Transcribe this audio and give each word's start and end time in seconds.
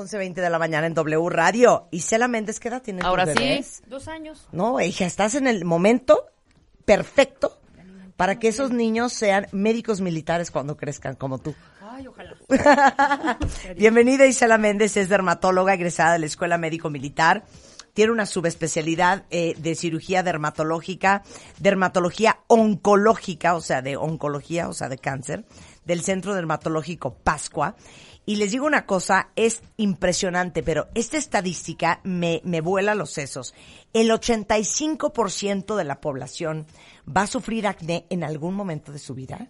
11.20 0.00 0.34
de 0.34 0.50
la 0.50 0.58
mañana 0.58 0.86
en 0.86 0.94
W 0.94 1.28
Radio. 1.28 1.88
Isela 1.90 2.26
Méndez, 2.26 2.58
¿qué 2.58 2.68
edad 2.68 2.82
tienes? 2.82 3.04
Ahora 3.04 3.26
sí. 3.26 3.34
bebés? 3.34 3.82
Dos 3.86 4.08
años. 4.08 4.48
No, 4.50 4.80
hija, 4.80 5.04
estás 5.04 5.34
en 5.34 5.46
el 5.46 5.64
momento 5.64 6.26
perfecto 6.86 7.58
para 8.16 8.38
que 8.38 8.48
esos 8.48 8.70
niños 8.70 9.12
sean 9.12 9.46
médicos 9.52 10.00
militares 10.00 10.50
cuando 10.50 10.76
crezcan 10.76 11.16
como 11.16 11.38
tú. 11.38 11.54
Ay, 11.82 12.06
ojalá. 12.06 12.36
Bienvenida 13.76 14.26
Isela 14.26 14.58
Méndez, 14.58 14.96
es 14.96 15.08
dermatóloga 15.08 15.74
egresada 15.74 16.14
de 16.14 16.20
la 16.20 16.26
Escuela 16.26 16.56
Médico 16.56 16.88
Militar. 16.88 17.44
Tiene 17.92 18.12
una 18.12 18.24
subespecialidad 18.24 19.24
eh, 19.30 19.54
de 19.58 19.74
cirugía 19.74 20.22
dermatológica, 20.22 21.22
dermatología 21.58 22.40
oncológica, 22.46 23.54
o 23.54 23.60
sea, 23.60 23.82
de 23.82 23.96
oncología, 23.96 24.68
o 24.68 24.72
sea, 24.72 24.88
de 24.88 24.98
cáncer, 24.98 25.44
del 25.90 26.02
Centro 26.02 26.36
Dermatológico 26.36 27.14
Pascua. 27.14 27.74
Y 28.24 28.36
les 28.36 28.52
digo 28.52 28.64
una 28.64 28.86
cosa, 28.86 29.30
es 29.34 29.60
impresionante, 29.76 30.62
pero 30.62 30.86
esta 30.94 31.18
estadística 31.18 32.00
me, 32.04 32.40
me 32.44 32.60
vuela 32.60 32.94
los 32.94 33.10
sesos. 33.10 33.54
El 33.92 34.10
85% 34.10 35.74
de 35.74 35.84
la 35.84 36.00
población 36.00 36.66
va 37.04 37.22
a 37.22 37.26
sufrir 37.26 37.66
acné 37.66 38.06
en 38.08 38.22
algún 38.22 38.54
momento 38.54 38.92
de 38.92 39.00
su 39.00 39.14
vida. 39.14 39.48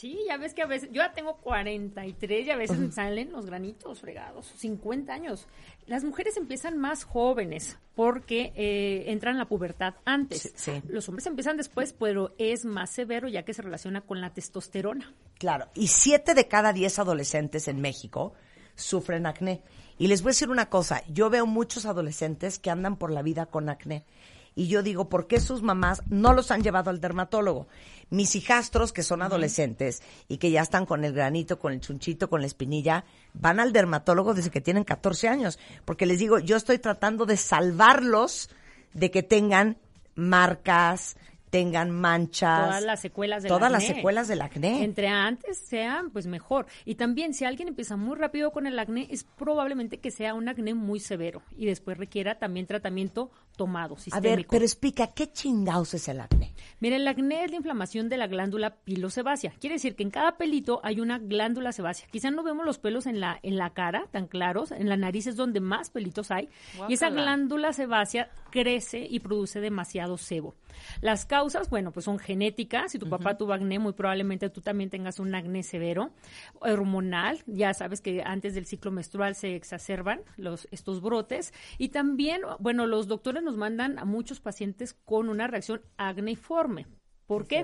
Sí, 0.00 0.18
ya 0.26 0.38
ves 0.38 0.54
que 0.54 0.62
a 0.62 0.66
veces, 0.66 0.88
yo 0.92 1.02
ya 1.02 1.12
tengo 1.12 1.36
43 1.36 2.46
y 2.46 2.50
a 2.50 2.56
veces 2.56 2.78
me 2.78 2.90
salen 2.90 3.32
los 3.32 3.44
granitos 3.44 4.00
fregados, 4.00 4.46
50 4.56 5.12
años. 5.12 5.46
Las 5.86 6.04
mujeres 6.04 6.38
empiezan 6.38 6.78
más 6.78 7.04
jóvenes 7.04 7.76
porque 7.94 8.54
eh, 8.56 9.04
entran 9.08 9.34
en 9.34 9.40
la 9.40 9.44
pubertad 9.44 9.96
antes. 10.06 10.40
Sí, 10.40 10.52
sí. 10.54 10.82
Los 10.88 11.06
hombres 11.10 11.26
empiezan 11.26 11.58
después, 11.58 11.92
pero 11.92 12.34
es 12.38 12.64
más 12.64 12.88
severo 12.88 13.28
ya 13.28 13.44
que 13.44 13.52
se 13.52 13.60
relaciona 13.60 14.00
con 14.00 14.22
la 14.22 14.32
testosterona. 14.32 15.12
Claro, 15.38 15.68
y 15.74 15.88
siete 15.88 16.32
de 16.32 16.48
cada 16.48 16.72
diez 16.72 16.98
adolescentes 16.98 17.68
en 17.68 17.82
México 17.82 18.32
sufren 18.76 19.26
acné. 19.26 19.60
Y 19.98 20.06
les 20.06 20.22
voy 20.22 20.30
a 20.30 20.32
decir 20.32 20.48
una 20.48 20.70
cosa, 20.70 21.04
yo 21.08 21.28
veo 21.28 21.44
muchos 21.44 21.84
adolescentes 21.84 22.58
que 22.58 22.70
andan 22.70 22.96
por 22.96 23.10
la 23.10 23.20
vida 23.20 23.44
con 23.44 23.68
acné. 23.68 24.06
Y 24.54 24.68
yo 24.68 24.82
digo, 24.82 25.08
¿por 25.08 25.26
qué 25.26 25.40
sus 25.40 25.62
mamás 25.62 26.02
no 26.08 26.32
los 26.32 26.50
han 26.50 26.62
llevado 26.62 26.90
al 26.90 27.00
dermatólogo? 27.00 27.66
Mis 28.10 28.34
hijastros, 28.34 28.92
que 28.92 29.02
son 29.02 29.22
adolescentes 29.22 30.02
y 30.28 30.38
que 30.38 30.50
ya 30.50 30.62
están 30.62 30.86
con 30.86 31.04
el 31.04 31.12
granito, 31.12 31.58
con 31.58 31.72
el 31.72 31.80
chunchito, 31.80 32.28
con 32.28 32.40
la 32.40 32.46
espinilla, 32.46 33.04
van 33.34 33.60
al 33.60 33.72
dermatólogo 33.72 34.34
desde 34.34 34.50
que 34.50 34.60
tienen 34.60 34.84
14 34.84 35.28
años. 35.28 35.58
Porque 35.84 36.06
les 36.06 36.18
digo, 36.18 36.38
yo 36.38 36.56
estoy 36.56 36.78
tratando 36.78 37.26
de 37.26 37.36
salvarlos 37.36 38.50
de 38.92 39.10
que 39.10 39.22
tengan 39.22 39.78
marcas, 40.16 41.16
tengan 41.50 41.90
manchas. 41.90 42.66
Todas 42.66 42.84
las 42.84 43.00
secuelas 43.00 43.42
del 43.42 43.50
Todas 43.50 43.70
las 43.70 43.82
acné. 43.82 43.94
secuelas 43.96 44.28
del 44.28 44.42
acné. 44.42 44.84
Entre 44.84 45.08
antes 45.08 45.58
sean, 45.58 46.10
pues 46.10 46.26
mejor. 46.26 46.66
Y 46.84 46.94
también, 46.94 47.34
si 47.34 47.44
alguien 47.44 47.68
empieza 47.68 47.96
muy 47.96 48.16
rápido 48.16 48.52
con 48.52 48.66
el 48.66 48.78
acné, 48.78 49.08
es 49.10 49.24
probablemente 49.24 49.98
que 49.98 50.10
sea 50.10 50.34
un 50.34 50.48
acné 50.48 50.74
muy 50.74 51.00
severo 51.00 51.42
y 51.56 51.66
después 51.66 51.98
requiera 51.98 52.38
también 52.38 52.66
tratamiento 52.66 53.30
tomado, 53.60 53.94
A 53.96 53.98
sistémico. 53.98 54.36
ver, 54.36 54.46
pero 54.48 54.64
explica, 54.64 55.08
¿qué 55.08 55.30
chingados 55.30 55.92
es 55.92 56.08
el 56.08 56.18
acné? 56.18 56.54
Mira, 56.80 56.96
el 56.96 57.06
acné 57.06 57.44
es 57.44 57.50
la 57.50 57.58
inflamación 57.58 58.08
de 58.08 58.16
la 58.16 58.26
glándula 58.26 58.76
pilosebácea. 58.76 59.52
Quiere 59.60 59.74
decir 59.74 59.96
que 59.96 60.02
en 60.02 60.10
cada 60.10 60.38
pelito 60.38 60.80
hay 60.82 60.98
una 60.98 61.18
glándula 61.18 61.70
sebácea. 61.72 62.08
Quizá 62.10 62.30
no 62.30 62.42
vemos 62.42 62.64
los 62.64 62.78
pelos 62.78 63.04
en 63.04 63.20
la, 63.20 63.38
en 63.42 63.58
la 63.58 63.74
cara 63.74 64.06
tan 64.12 64.28
claros, 64.28 64.70
en 64.70 64.88
la 64.88 64.96
nariz 64.96 65.26
es 65.26 65.36
donde 65.36 65.60
más 65.60 65.90
pelitos 65.90 66.30
hay. 66.30 66.48
Y 66.88 66.94
esa 66.94 67.10
glándula 67.10 67.74
sebácea 67.74 68.30
crece 68.50 69.06
y 69.08 69.20
produce 69.20 69.60
demasiado 69.60 70.16
sebo. 70.16 70.54
Las 71.02 71.26
causas, 71.26 71.68
bueno, 71.68 71.90
pues 71.92 72.04
son 72.06 72.18
genéticas. 72.18 72.92
Si 72.92 72.98
tu 72.98 73.10
papá 73.10 73.36
tuvo 73.36 73.52
acné, 73.52 73.78
muy 73.78 73.92
probablemente 73.92 74.48
tú 74.48 74.62
también 74.62 74.88
tengas 74.88 75.18
un 75.20 75.34
acné 75.34 75.62
severo. 75.62 76.12
Hormonal, 76.60 77.42
ya 77.46 77.74
sabes 77.74 78.00
que 78.00 78.22
antes 78.24 78.54
del 78.54 78.64
ciclo 78.64 78.90
menstrual 78.90 79.34
se 79.34 79.54
exacerban 79.54 80.22
los, 80.36 80.66
estos 80.70 81.02
brotes. 81.02 81.52
Y 81.76 81.88
también, 81.90 82.40
bueno, 82.58 82.86
los 82.86 83.08
doctores 83.08 83.42
nos 83.42 83.49
mandan 83.56 83.98
a 83.98 84.04
muchos 84.04 84.40
pacientes 84.40 84.94
con 85.04 85.28
una 85.28 85.46
reacción 85.46 85.82
acneiforme. 85.96 86.86
¿Por 87.26 87.46
qué? 87.46 87.60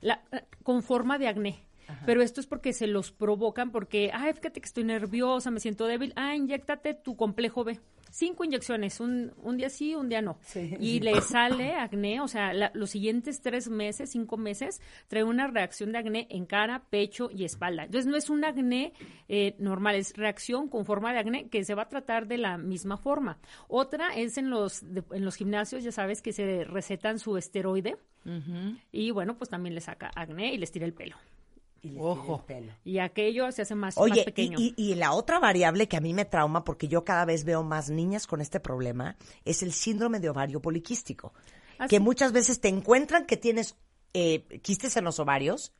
La- 0.00 0.22
eh, 0.32 0.44
con 0.62 0.82
forma 0.82 1.18
de 1.18 1.28
acné. 1.28 1.62
Pero 2.04 2.20
esto 2.20 2.40
es 2.40 2.46
porque 2.48 2.72
se 2.72 2.88
los 2.88 3.12
provocan 3.12 3.70
porque, 3.70 4.10
ay, 4.12 4.32
fíjate 4.32 4.60
que 4.60 4.66
estoy 4.66 4.82
nerviosa, 4.84 5.52
me 5.52 5.60
siento 5.60 5.86
débil. 5.86 6.12
Ah, 6.16 6.34
inyectate 6.34 6.94
tu 6.94 7.16
complejo 7.16 7.62
B. 7.62 7.78
Cinco 8.18 8.44
inyecciones, 8.44 8.98
un, 9.00 9.32
un 9.42 9.58
día 9.58 9.68
sí, 9.68 9.94
un 9.94 10.08
día 10.08 10.22
no. 10.22 10.38
y 10.80 11.00
le 11.00 11.20
sale 11.20 11.74
acné, 11.74 12.22
o 12.22 12.28
sea, 12.28 12.54
la- 12.54 12.70
los 12.72 12.88
siguientes 12.88 13.42
tres 13.42 13.68
meses, 13.68 14.08
cinco 14.10 14.38
meses, 14.38 14.80
trae 15.06 15.22
una 15.22 15.48
reacción 15.48 15.92
de 15.92 15.98
acné 15.98 16.26
en 16.30 16.46
cara, 16.46 16.84
pecho 16.88 17.28
y 17.30 17.44
espalda. 17.44 17.84
Entonces 17.84 18.10
no 18.10 18.16
es 18.16 18.30
un 18.30 18.42
acné 18.46 18.94
eh, 19.28 19.54
normal, 19.58 19.96
es 19.96 20.16
reacción 20.16 20.68
con 20.70 20.86
forma 20.86 21.12
de 21.12 21.18
acné 21.18 21.48
que 21.50 21.62
se 21.62 21.74
va 21.74 21.82
a 21.82 21.88
tratar 21.90 22.26
de 22.26 22.38
la 22.38 22.56
misma 22.56 22.96
forma. 22.96 23.38
Otra 23.68 24.14
es 24.16 24.38
en 24.38 24.48
los, 24.48 24.80
de- 24.94 25.04
en 25.12 25.22
los 25.26 25.36
gimnasios, 25.36 25.84
ya 25.84 25.92
sabes, 25.92 26.22
que 26.22 26.32
se 26.32 26.64
recetan 26.64 27.18
su 27.18 27.36
esteroide 27.36 27.96
y 28.92 29.10
bueno, 29.10 29.36
pues 29.36 29.50
también 29.50 29.74
le 29.74 29.80
saca 29.82 30.10
acné 30.16 30.54
y 30.54 30.56
les 30.58 30.72
tira 30.72 30.86
el 30.86 30.94
pelo. 30.94 31.16
Ojo. 31.98 32.44
Y 32.84 32.98
aquello 32.98 33.50
se 33.52 33.62
hace 33.62 33.74
más, 33.74 33.96
más 33.96 34.18
pequeño. 34.24 34.58
y, 34.58 34.74
y- 34.76 34.92
y 34.92 34.94
la 34.96 35.12
otra 35.12 35.38
variable 35.38 35.86
que 35.88 35.96
a 35.96 36.00
mí 36.00 36.12
me 36.14 36.24
trauma, 36.24 36.64
porque 36.64 36.88
yo 36.88 37.04
cada 37.04 37.24
vez 37.24 37.44
veo 37.44 37.62
más 37.62 37.90
niñas 37.90 38.26
con 38.26 38.40
este 38.40 38.58
problema, 38.60 39.16
es 39.44 39.62
el 39.62 39.72
síndrome 39.72 40.18
de 40.20 40.28
ovario 40.30 40.60
poliquístico. 40.60 41.32
Así. 41.78 41.90
Que 41.90 42.00
muchas 42.00 42.32
veces 42.32 42.60
te 42.60 42.68
encuentran 42.68 43.26
que 43.26 43.36
tienes 43.36 43.76
eh, 44.14 44.44
quistes 44.62 44.96
en 44.96 45.04
los 45.04 45.18
ovarios 45.20 45.72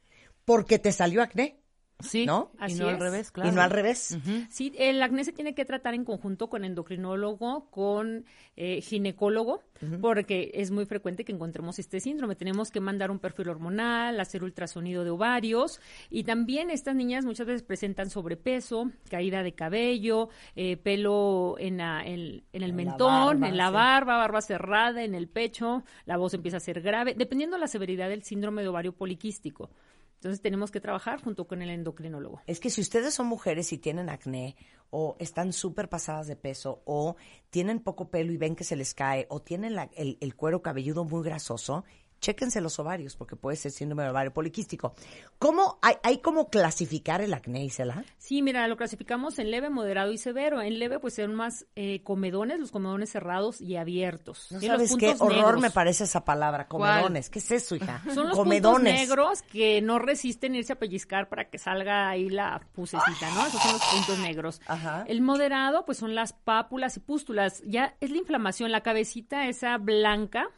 porque 0.45 0.79
te 0.79 0.93
salió 0.93 1.23
acné, 1.23 1.59
Sí. 2.01 2.27
¿no? 2.27 2.51
Y 2.69 2.75
no 2.75 2.89
al 2.89 3.01
revés, 3.01 3.31
claro. 3.31 3.51
Y 3.51 3.55
no 3.55 3.62
al 3.62 3.71
revés. 3.71 4.19
Sí, 4.51 4.73
el 4.79 5.03
acné 5.03 5.25
se 5.25 5.33
tiene 5.33 5.55
que 5.55 5.65
tratar 5.65 5.95
en 5.95 6.05
conjunto 6.05 6.49
con 6.49 6.65
endocrinólogo, 6.65 7.71
con 7.71 8.25
eh, 8.57 8.81
ginecólogo, 8.83 9.62
porque 10.03 10.51
es 10.55 10.71
muy 10.71 10.85
frecuente 10.87 11.25
que 11.25 11.33
encontremos 11.33 11.79
este 11.79 12.01
síndrome. 12.01 12.37
Tenemos 12.37 12.71
que 12.71 12.81
mandar 12.81 13.11
un 13.11 13.19
perfil 13.19 13.49
hormonal, 13.49 14.21
hacer 14.21 14.43
ultrasonido 14.45 15.05
de 15.05 15.11
ovarios 15.11 15.81
y 16.11 16.25
también 16.25 16.71
estas 16.71 16.95
niñas 16.95 17.25
muchas 17.25 17.47
veces 17.47 17.62
presentan 17.62 18.11
sobrepeso, 18.11 18.91
caída 19.11 19.43
de 19.43 19.53
cabello, 19.55 20.29
eh, 20.55 20.77
pelo 20.77 21.56
en, 21.59 21.79
la- 21.79 22.03
en- 22.05 22.45
en 22.53 22.62
el 22.62 22.62
En 22.62 22.69
la 22.71 22.75
mentón, 22.75 23.41
barba, 23.41 23.49
en 23.49 23.56
la 23.56 23.69
sí. 23.69 23.73
barba, 23.75 24.17
barba 24.19 24.41
cerrada, 24.43 25.03
en 25.03 25.15
el 25.15 25.29
pecho, 25.29 25.83
la 26.05 26.17
voz 26.17 26.35
empieza 26.35 26.59
a 26.59 26.61
ser 26.61 26.81
grave, 26.83 27.15
dependiendo 27.17 27.56
de 27.56 27.61
la 27.61 27.69
severidad 27.69 28.09
del 28.09 28.23
síndrome 28.23 28.62
de 28.62 28.69
ovario 28.69 28.93
poliquístico. 28.93 29.71
Entonces 30.16 30.41
tenemos 30.41 30.71
que 30.71 30.81
trabajar 30.81 31.22
junto 31.22 31.47
con 31.47 31.62
el 31.62 31.71
endocrinólogo. 31.71 32.41
Es 32.47 32.59
que 32.60 32.71
si 32.71 32.81
ustedes 32.81 33.15
son 33.15 33.27
mujeres 33.27 33.72
y 33.72 33.78
tienen 33.78 34.09
acné, 34.09 34.56
o 34.91 35.16
están 35.19 35.53
súper 35.53 35.88
pasadas 35.88 36.27
de 36.27 36.37
peso, 36.37 36.82
o 36.84 37.16
tienen 37.50 37.81
poco 37.81 38.09
pelo 38.10 38.32
y 38.32 38.37
ven 38.37 38.56
que 38.56 38.65
se 38.65 38.76
les 38.76 38.94
cae, 38.94 39.26
o 39.31 39.41
tienen 39.41 39.75
la- 39.75 39.91
el, 39.97 40.16
el 40.21 40.34
cuero 40.37 40.62
cabelludo 40.62 41.05
muy 41.05 41.22
grasoso, 41.22 41.84
chéquense 42.21 42.60
los 42.60 42.78
ovarios, 42.78 43.16
porque 43.16 43.37
puede 43.37 43.56
ser 43.56 43.71
síndrome 43.72 44.04
de 44.04 44.10
ovario 44.10 44.32
poliquístico. 44.32 44.94
¿Cómo, 45.38 45.78
hay, 45.82 45.97
hay 46.03 46.19
cómo 46.19 46.49
clasificar 46.49 47.21
el 47.21 47.34
acné, 47.34 47.65
Isela? 47.65 48.04
Sí, 48.19 48.43
mira, 48.43 48.66
lo 48.69 48.77
clasificamos 48.77 49.38
en 49.38 49.50
leve, 49.50 49.71
moderado 49.71 50.12
y 50.12 50.19
severo. 50.19 50.60
En 50.62 50.78
leve, 50.78 50.99
pues 50.99 51.15
son 51.15 51.34
más 51.34 51.66
eh, 51.76 52.03
comedones, 52.03 52.59
los 52.59 52.71
comedones 52.71 53.10
cerrados 53.10 53.60
y 53.60 53.76
abiertos. 53.76 54.49
No 54.50 54.59
los 54.59 54.66
sabes 54.66 54.97
qué 54.97 55.15
horror 55.19 55.34
negros. 55.34 55.60
me 55.60 55.71
parece 55.71 56.05
esa 56.05 56.25
palabra, 56.25 56.66
¿Cuál? 56.69 57.03
comedones. 57.03 57.31
¿Qué 57.31 57.38
es 57.38 57.50
eso, 57.50 57.76
hija? 57.76 58.03
Son 58.15 58.28
los 58.28 58.37
comedones. 58.37 58.93
puntos 58.93 59.09
negros 59.09 59.43
que 59.43 59.82
no 59.82 59.99
resisten 59.99 60.55
irse 60.55 60.72
a 60.72 60.78
pellizcar 60.78 61.28
para 61.28 61.49
que 61.49 61.59
salga 61.59 62.09
ahí 62.09 62.28
la 62.28 62.60
pusecita, 62.72 63.31
¿no? 63.34 63.47
Esos 63.47 63.62
son 63.62 63.72
los 63.72 63.84
puntos 63.84 64.19
negros. 64.19 64.60
Ajá. 64.66 65.05
El 65.09 65.21
moderado, 65.21 65.84
pues 65.84 65.99
son 65.99 66.15
las 66.15 66.32
pápulas 66.32 66.97
y 66.97 67.00
pústulas. 67.00 67.62
Ya 67.66 67.94
es 68.00 68.10
la 68.10 68.16
inflamación, 68.16 68.72
la 68.72 68.82
cabecita 68.82 69.47
esa 69.49 69.78
blanca, 69.78 70.49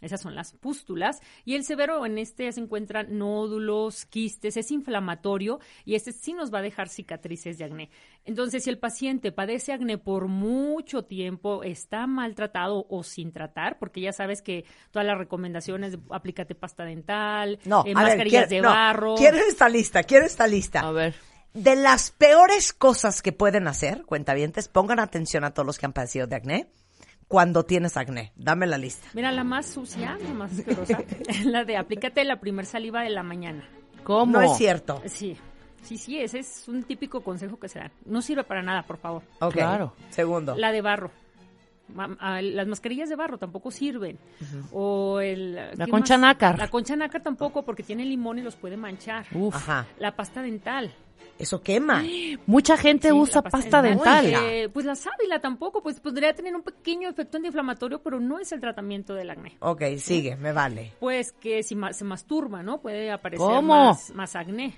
esas 0.00 0.20
son 0.20 0.34
las 0.34 0.52
pústulas. 0.52 1.20
Y 1.44 1.54
el 1.54 1.64
severo, 1.64 2.04
en 2.06 2.18
este 2.18 2.50
se 2.52 2.60
encuentran 2.60 3.18
nódulos, 3.18 4.04
quistes, 4.06 4.56
es 4.56 4.70
inflamatorio 4.70 5.60
y 5.84 5.94
este 5.94 6.12
sí 6.12 6.32
nos 6.32 6.52
va 6.52 6.58
a 6.58 6.62
dejar 6.62 6.88
cicatrices 6.88 7.58
de 7.58 7.64
acné. 7.64 7.90
Entonces, 8.24 8.64
si 8.64 8.70
el 8.70 8.78
paciente 8.78 9.32
padece 9.32 9.72
acné 9.72 9.98
por 9.98 10.28
mucho 10.28 11.04
tiempo, 11.04 11.62
está 11.62 12.06
maltratado 12.06 12.86
o 12.88 13.02
sin 13.02 13.32
tratar, 13.32 13.78
porque 13.78 14.00
ya 14.00 14.12
sabes 14.12 14.42
que 14.42 14.64
todas 14.90 15.06
las 15.06 15.18
recomendaciones, 15.18 15.98
aplícate 16.10 16.54
pasta 16.54 16.84
dental, 16.84 17.58
No, 17.64 17.80
eh, 17.80 17.94
ver, 17.94 17.94
mascarillas 17.94 18.46
quiero- 18.48 18.62
de 18.64 18.68
no, 18.68 18.74
barro. 18.74 19.14
Quiero 19.16 19.38
esta 19.38 19.68
lista, 19.68 20.02
quiero 20.02 20.26
esta 20.26 20.46
lista. 20.46 20.80
A 20.80 20.92
ver. 20.92 21.14
De 21.52 21.74
las 21.74 22.12
peores 22.12 22.72
cosas 22.72 23.22
que 23.22 23.32
pueden 23.32 23.66
hacer, 23.66 24.04
cuentavientes, 24.04 24.68
pongan 24.68 25.00
atención 25.00 25.42
a 25.44 25.52
todos 25.52 25.66
los 25.66 25.78
que 25.78 25.86
han 25.86 25.92
padecido 25.92 26.28
de 26.28 26.36
acné, 26.36 26.70
cuando 27.30 27.64
tienes 27.64 27.96
acné. 27.96 28.32
Dame 28.34 28.66
la 28.66 28.76
lista. 28.76 29.06
Mira, 29.14 29.30
la 29.30 29.44
más 29.44 29.66
sucia, 29.66 30.18
la 30.20 30.34
más 30.34 30.50
asquerosa, 30.50 30.98
es 31.28 31.44
la 31.46 31.64
de 31.64 31.76
aplícate 31.76 32.24
la 32.24 32.40
primer 32.40 32.66
saliva 32.66 33.02
de 33.02 33.10
la 33.10 33.22
mañana. 33.22 33.68
¿Cómo? 34.02 34.32
No 34.32 34.42
es 34.42 34.56
cierto. 34.58 35.00
Sí, 35.06 35.36
sí, 35.80 35.96
sí, 35.96 36.18
ese 36.18 36.40
es 36.40 36.66
un 36.66 36.82
típico 36.82 37.22
consejo 37.22 37.56
que 37.56 37.68
se 37.68 37.78
dan. 37.78 37.92
No 38.04 38.20
sirve 38.20 38.42
para 38.42 38.62
nada, 38.62 38.82
por 38.82 38.96
favor. 38.96 39.22
Claro. 39.52 39.94
Segundo. 40.08 40.56
La 40.56 40.72
de 40.72 40.82
barro. 40.82 41.12
Las 41.94 42.66
mascarillas 42.66 43.08
de 43.08 43.14
barro 43.14 43.38
tampoco 43.38 43.70
sirven. 43.70 44.18
O 44.72 45.20
el... 45.20 45.54
La 45.54 45.84
¿qué 45.84 45.90
concha 45.92 46.18
más? 46.18 46.34
nácar. 46.34 46.58
La 46.58 46.66
concha 46.66 46.96
nácar 46.96 47.22
tampoco 47.22 47.64
porque 47.64 47.84
tiene 47.84 48.04
limón 48.04 48.40
y 48.40 48.42
los 48.42 48.56
puede 48.56 48.76
manchar. 48.76 49.26
Uf. 49.34 49.54
Ajá. 49.54 49.86
La 50.00 50.16
pasta 50.16 50.42
dental. 50.42 50.92
Eso 51.38 51.62
quema. 51.62 52.04
Mucha 52.46 52.76
gente 52.76 53.08
Sí, 53.08 53.14
usa 53.14 53.40
pasta 53.42 53.80
dental. 53.80 54.26
Eh, 54.26 54.68
pues 54.72 54.84
la 54.84 54.94
sábila 54.94 55.40
tampoco, 55.40 55.82
pues 55.82 55.98
podría 55.98 56.34
tener 56.34 56.54
un 56.54 56.62
pequeño 56.62 57.08
efecto 57.08 57.38
antiinflamatorio, 57.38 58.02
pero 58.02 58.20
no 58.20 58.38
es 58.38 58.52
el 58.52 58.60
tratamiento 58.60 59.14
del 59.14 59.30
acné. 59.30 59.56
Ok, 59.60 59.82
sigue, 59.98 60.36
me 60.36 60.52
vale. 60.52 60.92
Pues 61.00 61.32
que 61.32 61.62
si 61.62 61.74
ma- 61.76 61.92
se 61.94 62.04
masturba, 62.04 62.62
¿no? 62.62 62.80
Puede 62.82 63.10
aparecer 63.10 63.46
¿Cómo? 63.46 63.74
Más, 63.86 64.10
más 64.14 64.36
acné. 64.36 64.74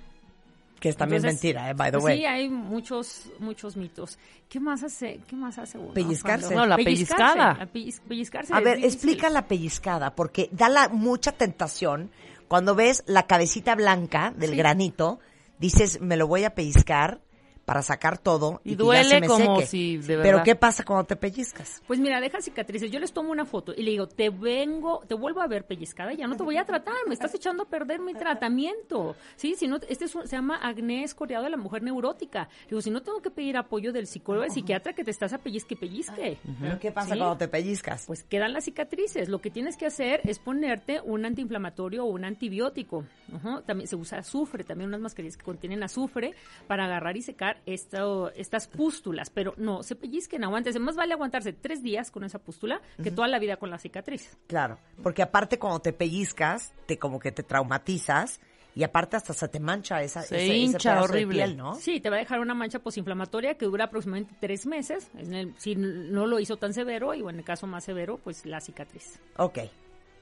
Que 0.79 0.89
es 0.89 0.97
también 0.97 1.19
Entonces, 1.25 1.43
mentira, 1.45 1.71
eh, 1.71 1.75
by 1.75 1.91
the 1.91 1.99
pues 1.99 2.05
way. 2.05 2.19
Sí, 2.19 2.25
hay 2.27 2.49
muchos, 2.49 3.31
muchos 3.39 3.77
mitos. 3.77 4.19
¿Qué 4.49 4.59
más 4.59 4.83
hace, 4.83 5.21
qué 5.29 5.37
más 5.37 5.57
hace 5.59 5.79
uno? 5.79 5.93
Pellizcarse. 5.95 6.47
cuando- 6.47 6.61
No, 6.63 6.67
la 6.67 6.77
Pellizcarse, 6.77 7.25
pellizcada. 7.25 7.55
la 7.59 7.73
pelliz- 7.73 8.01
pellizcarse 8.01 8.53
A 8.53 8.61
ver, 8.61 8.79
difícil. 8.79 8.93
explica 8.97 9.31
la 9.31 9.47
pellizcada, 9.47 10.15
porque 10.15 10.49
da 10.53 10.69
la, 10.69 10.89
mucha 10.89 11.31
tentación. 11.33 12.11
Cuando 12.49 12.75
ves 12.75 13.05
la 13.07 13.27
cabecita 13.29 13.75
blanca 13.77 14.33
del 14.37 14.51
Sí. 14.51 14.57
granito, 14.57 15.21
dices, 15.63 16.01
me 16.01 16.17
lo 16.17 16.27
voy 16.27 16.45
a 16.45 16.55
pellizcar 16.55 17.23
para 17.65 17.83
sacar 17.83 18.19
todo 18.19 18.61
y, 18.65 18.73
Y 18.73 18.77
que 18.77 18.85
ya 18.85 18.93
se 19.05 19.09
duele 19.09 19.21
me 19.21 19.27
como 19.29 19.57
seque. 19.57 19.67
si 19.69 19.97
de 19.99 20.19
Pero. 20.19 20.43
¿qué 20.43 20.57
pasa 20.57 20.85
cuando 20.85 21.05
te 21.05 21.17
pellizcas? 21.17 21.81
Pues 21.87 22.01
mira, 22.01 22.21
deja 22.21 22.41
cicatrices. 22.41 22.91
Yo 22.91 22.99
les 22.99 23.13
tomo 23.13 23.31
una 23.31 23.45
foto 23.45 23.73
y 23.77 23.83
le 23.83 23.93
digo, 23.93 24.09
te 24.09 24.31
vengo, 24.31 25.03
te 25.07 25.15
vuelvo 25.15 25.41
a 25.41 25.47
ver 25.47 25.65
pellizcada, 25.67 26.13
ya 26.13 26.27
no 26.27 26.37
te 26.37 26.43
voy 26.43 26.57
a 26.57 26.65
tratar, 26.65 26.95
me 27.07 27.15
estás 27.15 27.35
echando 27.35 27.63
a 27.63 27.67
perder 27.67 28.01
mi 28.01 28.15
tratamiento. 28.15 29.17
Sí, 29.37 29.55
si 29.57 29.69
no, 29.69 29.79
este 29.89 30.05
es 30.07 30.15
un- 30.15 30.27
se 30.27 30.37
llama 30.37 30.57
acné 30.63 31.05
escoriado 31.05 31.45
de 31.45 31.51
la 31.51 31.57
mujer 31.57 31.83
neurótica. 31.83 32.49
Digo, 32.69 32.81
si 32.83 32.91
no 32.91 33.03
tengo 33.03 33.21
que 33.23 33.31
pedir 33.31 33.57
apoyo 33.57 33.93
del 33.93 34.07
psicólogo, 34.07 34.43
del 34.43 34.53
psiquiatra 34.53 34.93
que 34.93 35.05
te 35.05 35.11
estás 35.11 35.33
a 35.33 35.39
pellizque, 35.39 35.77
pellizque. 35.77 36.39
¿Pero 36.61 36.79
qué 36.79 36.91
pasa 36.93 37.13
Sí. 37.15 37.19
cuando 37.19 37.37
te 37.37 37.49
pellizcas? 37.49 38.05
Pues 38.07 38.25
quedan 38.25 38.53
las 38.53 38.65
cicatrices. 38.65 39.29
Lo 39.29 39.41
que 39.41 39.51
tienes 39.51 39.77
que 39.77 39.87
hacer 39.87 40.21
es 40.25 40.39
ponerte 40.39 41.01
un 41.01 41.25
antiinflamatorio 41.25 42.05
o 42.05 42.09
un 42.09 42.25
antibiótico. 42.25 43.05
Ujú, 43.33 43.63
También 43.63 43.87
se 43.89 43.97
usa 43.97 44.19
azufre, 44.19 44.65
también 44.65 44.89
unas 44.89 45.01
mascarillas 45.01 45.37
que 45.37 45.45
contienen 45.45 45.83
azufre 45.83 46.35
para 46.67 46.85
agarrar 46.85 47.17
y 47.17 47.23
secar 47.23 47.52
esto, 47.67 48.31
estas 48.35 48.67
pústulas. 48.69 49.31
Pero 49.31 49.55
no, 49.57 49.83
se 49.83 49.97
pellizquen, 49.97 50.45
aguantes. 50.45 50.79
Más 50.79 50.97
vale 50.97 51.15
aguantarse 51.15 51.53
tres 51.53 51.83
días 51.83 52.11
con 52.11 52.25
esa 52.25 52.39
pústula 52.39 52.81
que 53.03 53.11
toda 53.11 53.29
la 53.29 53.39
vida 53.39 53.57
con 53.57 53.71
la 53.71 53.79
cicatriz. 53.79 54.37
Claro, 54.47 54.79
porque 55.03 55.23
aparte 55.23 55.59
cuando 55.59 55.81
te 55.81 55.93
pellizcas, 55.93 56.73
te 56.87 56.99
como 56.99 57.19
que 57.19 57.33
te 57.33 57.43
traumatizas 57.43 58.41
y 58.75 58.85
aparte 58.85 59.17
hasta 59.17 59.35
se 59.35 59.49
te 59.49 59.61
mancha 59.61 60.03
esa 60.03 60.23
Se 60.23 60.37
ese- 60.37 60.45
ese 60.47 60.57
hincha 60.57 60.95
de 60.95 61.01
horrible. 61.03 61.35
piel, 61.45 61.57
¿no? 61.59 61.75
Sí, 61.75 62.01
te 62.01 62.09
va 62.09 62.17
a 62.17 62.21
dejar 62.21 62.41
una 62.41 62.55
mancha 62.55 62.79
posinflamatoria 62.79 63.59
que 63.59 63.67
dura 63.67 63.85
aproximadamente 63.85 64.35
tres 64.41 64.65
meses. 64.67 65.09
En 65.19 65.35
el- 65.35 65.55
si 65.59 65.75
no 65.77 66.27
lo 66.27 66.39
hizo 66.41 66.57
tan 66.57 66.73
severo, 66.73 67.13
y 67.15 67.21
bueno, 67.21 67.37
en 67.37 67.41
el 67.41 67.45
caso 67.45 67.67
más 67.67 67.85
severo, 67.85 68.19
pues 68.25 68.47
la 68.47 68.61
cicatriz. 68.63 69.19
Ok. 69.37 69.59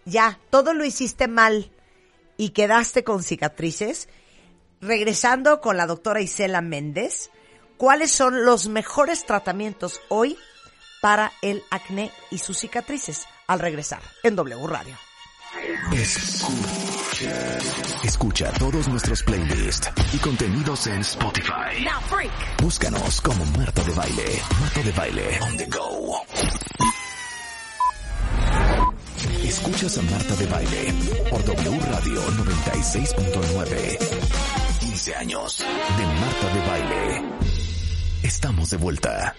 Ya, 0.04 0.40
todo 0.50 0.74
lo 0.74 0.84
hiciste 0.84 1.28
mal 1.28 1.70
y 2.36 2.48
quedaste 2.50 3.04
con 3.04 3.22
cicatrices. 3.22 4.08
Regresando 4.80 5.60
con 5.60 5.76
la 5.76 5.86
doctora 5.86 6.22
Isela 6.22 6.62
Méndez, 6.62 7.30
¿cuáles 7.76 8.10
son 8.10 8.46
los 8.46 8.68
mejores 8.68 9.26
tratamientos 9.26 10.00
hoy 10.08 10.38
para 11.02 11.32
el 11.42 11.62
acné 11.70 12.10
y 12.30 12.38
sus 12.38 12.58
cicatrices? 12.58 13.26
Al 13.46 13.58
regresar 13.58 14.00
en 14.22 14.36
W 14.36 14.66
Radio. 14.66 14.96
Escucha. 15.92 17.58
Escucha 18.04 18.52
todos 18.52 18.88
nuestros 18.88 19.22
playlists 19.22 19.90
y 20.14 20.18
contenidos 20.18 20.86
en 20.86 21.00
Spotify. 21.00 21.84
Búscanos 22.62 23.20
como 23.20 23.44
Marta 23.58 23.82
de 23.82 23.92
Baile. 23.92 24.42
Marta 24.60 24.82
de 24.82 24.92
Baile. 24.92 25.40
On 25.42 25.56
the 25.56 25.66
go. 25.66 26.22
Escuchas 29.44 29.98
a 29.98 30.02
Marta 30.02 30.36
de 30.36 30.46
Baile 30.46 30.94
por 31.28 31.44
W 31.44 31.80
Radio 31.80 32.22
96.9. 32.30 34.19
15 35.00 35.16
años 35.16 35.58
de 35.58 36.04
Marta 36.04 36.54
de 36.54 36.66
Baile. 36.68 37.22
Estamos 38.22 38.68
de 38.68 38.76
vuelta. 38.76 39.34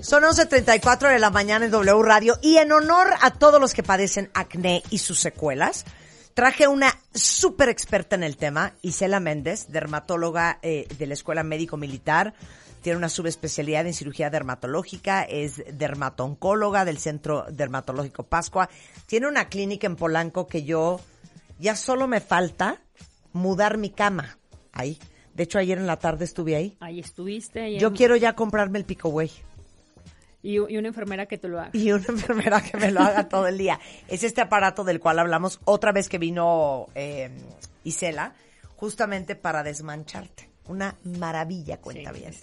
Son 0.00 0.22
11.34 0.22 1.12
de 1.12 1.18
la 1.18 1.28
mañana 1.28 1.66
en 1.66 1.70
W 1.70 2.02
Radio 2.02 2.38
y 2.40 2.56
en 2.56 2.72
honor 2.72 3.08
a 3.20 3.32
todos 3.32 3.60
los 3.60 3.74
que 3.74 3.82
padecen 3.82 4.30
acné 4.32 4.82
y 4.88 4.98
sus 4.98 5.20
secuelas, 5.20 5.84
traje 6.32 6.66
una 6.66 6.98
súper 7.12 7.68
experta 7.68 8.16
en 8.16 8.22
el 8.22 8.38
tema, 8.38 8.72
Isela 8.80 9.20
Méndez, 9.20 9.66
dermatóloga 9.68 10.60
eh, 10.62 10.88
de 10.96 11.06
la 11.06 11.12
Escuela 11.12 11.42
Médico 11.42 11.76
Militar. 11.76 12.32
Tiene 12.80 12.96
una 12.96 13.10
subespecialidad 13.10 13.86
en 13.86 13.92
cirugía 13.92 14.30
dermatológica, 14.30 15.24
es 15.24 15.62
dermatooncóloga 15.76 16.86
del 16.86 16.96
Centro 16.96 17.44
Dermatológico 17.50 18.22
Pascua. 18.22 18.70
Tiene 19.04 19.28
una 19.28 19.50
clínica 19.50 19.86
en 19.86 19.96
Polanco 19.96 20.46
que 20.46 20.64
yo 20.64 20.98
ya 21.58 21.76
solo 21.76 22.06
me 22.08 22.20
falta 22.20 22.80
mudar 23.32 23.78
mi 23.78 23.90
cama 23.90 24.38
ahí. 24.72 24.98
De 25.34 25.44
hecho, 25.44 25.58
ayer 25.58 25.78
en 25.78 25.86
la 25.86 25.98
tarde 25.98 26.24
estuve 26.24 26.56
ahí. 26.56 26.76
Ahí 26.80 27.00
estuviste. 27.00 27.60
ahí 27.62 27.78
Yo 27.78 27.88
en- 27.88 27.94
quiero 27.94 28.16
ya 28.16 28.34
comprarme 28.34 28.78
el 28.78 28.84
pico 28.84 29.08
güey. 29.08 29.30
y, 30.42 30.54
y 30.56 30.76
una 30.76 30.88
enfermera 30.88 31.26
que 31.26 31.38
te 31.38 31.48
lo 31.48 31.60
haga. 31.60 31.70
y 31.72 31.92
una 31.92 32.04
enfermera 32.08 32.60
que 32.62 32.76
me 32.76 32.90
lo 32.90 33.00
haga 33.00 33.28
todo 33.28 33.46
el 33.46 33.56
día. 33.58 33.78
Es 34.08 34.24
este 34.24 34.40
aparato 34.40 34.84
del 34.84 35.00
cual 35.00 35.18
hablamos 35.18 35.60
otra 35.64 35.92
vez 35.92 36.08
que 36.08 36.18
vino 36.18 36.88
eh, 36.94 37.30
Isela, 37.84 38.34
justamente 38.76 39.36
para 39.36 39.62
desmancharte. 39.62 40.50
Una 40.68 40.94
maravilla, 41.04 41.78
cuenta 41.80 42.12
Sí, 42.12 42.20
bien. 42.20 42.34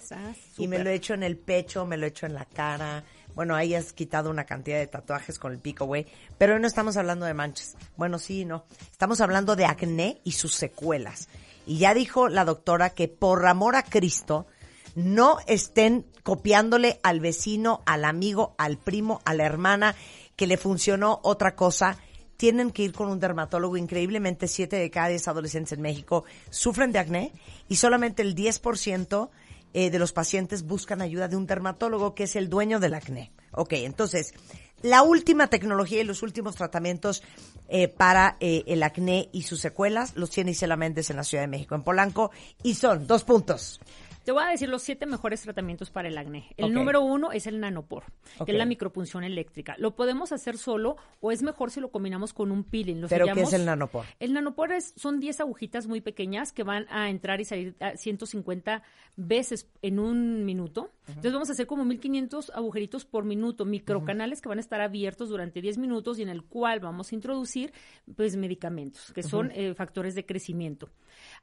Y 0.58 0.68
me 0.68 0.78
lo 0.78 0.90
he 0.90 0.94
hecho 0.94 1.14
en 1.14 1.22
el 1.22 1.38
pecho, 1.38 1.86
me 1.86 1.96
lo 1.96 2.04
he 2.06 2.08
hecho 2.10 2.26
en 2.26 2.34
la 2.34 2.44
cara. 2.44 3.02
Bueno, 3.34 3.54
ahí 3.54 3.74
has 3.74 3.92
quitado 3.92 4.30
una 4.30 4.44
cantidad 4.44 4.78
de 4.78 4.86
tatuajes 4.86 5.38
con 5.38 5.52
el 5.52 5.58
pico, 5.58 5.84
güey. 5.84 6.06
Pero 6.38 6.54
hoy 6.54 6.60
no 6.60 6.66
estamos 6.66 6.96
hablando 6.96 7.26
de 7.26 7.34
manchas. 7.34 7.76
Bueno, 7.96 8.18
sí 8.18 8.44
no. 8.44 8.64
Estamos 8.90 9.20
hablando 9.20 9.56
de 9.56 9.64
acné 9.64 10.20
y 10.24 10.32
sus 10.32 10.54
secuelas. 10.54 11.28
Y 11.66 11.78
ya 11.78 11.94
dijo 11.94 12.28
la 12.28 12.44
doctora 12.44 12.90
que 12.90 13.08
por 13.08 13.46
amor 13.46 13.76
a 13.76 13.82
Cristo, 13.82 14.46
no 14.94 15.38
estén 15.46 16.06
copiándole 16.22 17.00
al 17.02 17.20
vecino, 17.20 17.82
al 17.86 18.04
amigo, 18.04 18.54
al 18.58 18.76
primo, 18.76 19.20
a 19.24 19.34
la 19.34 19.44
hermana 19.44 19.94
que 20.36 20.46
le 20.46 20.56
funcionó 20.56 21.20
otra 21.22 21.54
cosa. 21.54 21.96
Tienen 22.36 22.70
que 22.70 22.82
ir 22.82 22.92
con 22.92 23.08
un 23.08 23.20
dermatólogo. 23.20 23.76
Increíblemente, 23.76 24.48
7 24.48 24.76
de 24.76 24.90
cada 24.90 25.08
10 25.08 25.28
adolescentes 25.28 25.72
en 25.72 25.82
México 25.82 26.24
sufren 26.48 26.92
de 26.92 26.98
acné 26.98 27.32
y 27.68 27.76
solamente 27.76 28.22
el 28.22 28.34
10% 28.34 29.28
eh, 29.72 29.90
de 29.90 29.98
los 29.98 30.12
pacientes 30.12 30.64
buscan 30.64 31.00
ayuda 31.00 31.28
de 31.28 31.36
un 31.36 31.46
dermatólogo 31.46 32.14
que 32.14 32.24
es 32.24 32.36
el 32.36 32.48
dueño 32.48 32.80
del 32.80 32.94
acné. 32.94 33.32
Ok, 33.52 33.74
entonces, 33.74 34.34
la 34.82 35.02
última 35.02 35.48
tecnología 35.48 36.00
y 36.00 36.04
los 36.04 36.22
últimos 36.22 36.56
tratamientos 36.56 37.22
eh, 37.68 37.88
para 37.88 38.36
eh, 38.40 38.64
el 38.66 38.82
acné 38.82 39.28
y 39.32 39.42
sus 39.42 39.60
secuelas 39.60 40.16
los 40.16 40.30
tiene 40.30 40.52
Isela 40.52 40.76
Méndez 40.76 41.10
en 41.10 41.16
la 41.16 41.24
Ciudad 41.24 41.44
de 41.44 41.48
México, 41.48 41.74
en 41.74 41.82
Polanco, 41.82 42.30
y 42.62 42.74
son 42.74 43.06
dos 43.06 43.24
puntos. 43.24 43.80
Te 44.24 44.32
voy 44.32 44.42
a 44.44 44.48
decir 44.48 44.68
los 44.68 44.82
siete 44.82 45.06
mejores 45.06 45.42
tratamientos 45.42 45.90
para 45.90 46.08
el 46.08 46.18
acné. 46.18 46.46
El 46.56 46.66
número 46.74 47.00
uno 47.02 47.32
es 47.32 47.46
el 47.46 47.58
nanopor, 47.60 48.04
que 48.44 48.52
es 48.52 48.58
la 48.58 48.64
micropunción 48.66 49.24
eléctrica. 49.24 49.74
Lo 49.78 49.96
podemos 49.96 50.30
hacer 50.32 50.58
solo 50.58 50.96
o 51.20 51.32
es 51.32 51.42
mejor 51.42 51.70
si 51.70 51.80
lo 51.80 51.90
combinamos 51.90 52.32
con 52.32 52.50
un 52.52 52.64
peeling. 52.64 53.00
¿Pero 53.08 53.24
qué 53.34 53.40
es 53.42 53.52
el 53.54 53.64
nanopor? 53.66 54.04
El 54.18 54.32
nanopor 54.32 54.72
es- 54.72 54.92
son 54.96 55.20
10 55.20 55.40
agujitas 55.40 55.86
muy 55.86 56.00
pequeñas 56.00 56.52
que 56.52 56.62
van 56.62 56.86
a 56.90 57.08
entrar 57.10 57.40
y 57.40 57.44
salir 57.44 57.74
a 57.80 57.96
150 57.96 58.82
veces 59.16 59.68
en 59.82 59.98
un 59.98 60.44
minuto. 60.44 60.90
Entonces 61.08 61.32
vamos 61.32 61.48
a 61.48 61.52
hacer 61.52 61.66
como 61.66 61.84
1500 61.84 62.50
agujeritos 62.54 63.04
por 63.04 63.24
minuto, 63.24 63.64
microcanales 63.64 64.40
que 64.40 64.48
van 64.48 64.58
a 64.58 64.60
estar 64.60 64.80
abiertos 64.80 65.28
durante 65.28 65.60
10 65.60 65.76
minutos 65.78 66.18
y 66.18 66.22
en 66.22 66.28
el 66.28 66.44
cual 66.44 66.78
vamos 66.80 67.10
a 67.10 67.14
introducir 67.14 67.72
pues 68.16 68.36
medicamentos, 68.36 69.12
que 69.12 69.22
son 69.22 69.50
eh, 69.54 69.74
factores 69.74 70.14
de 70.14 70.24
crecimiento. 70.24 70.88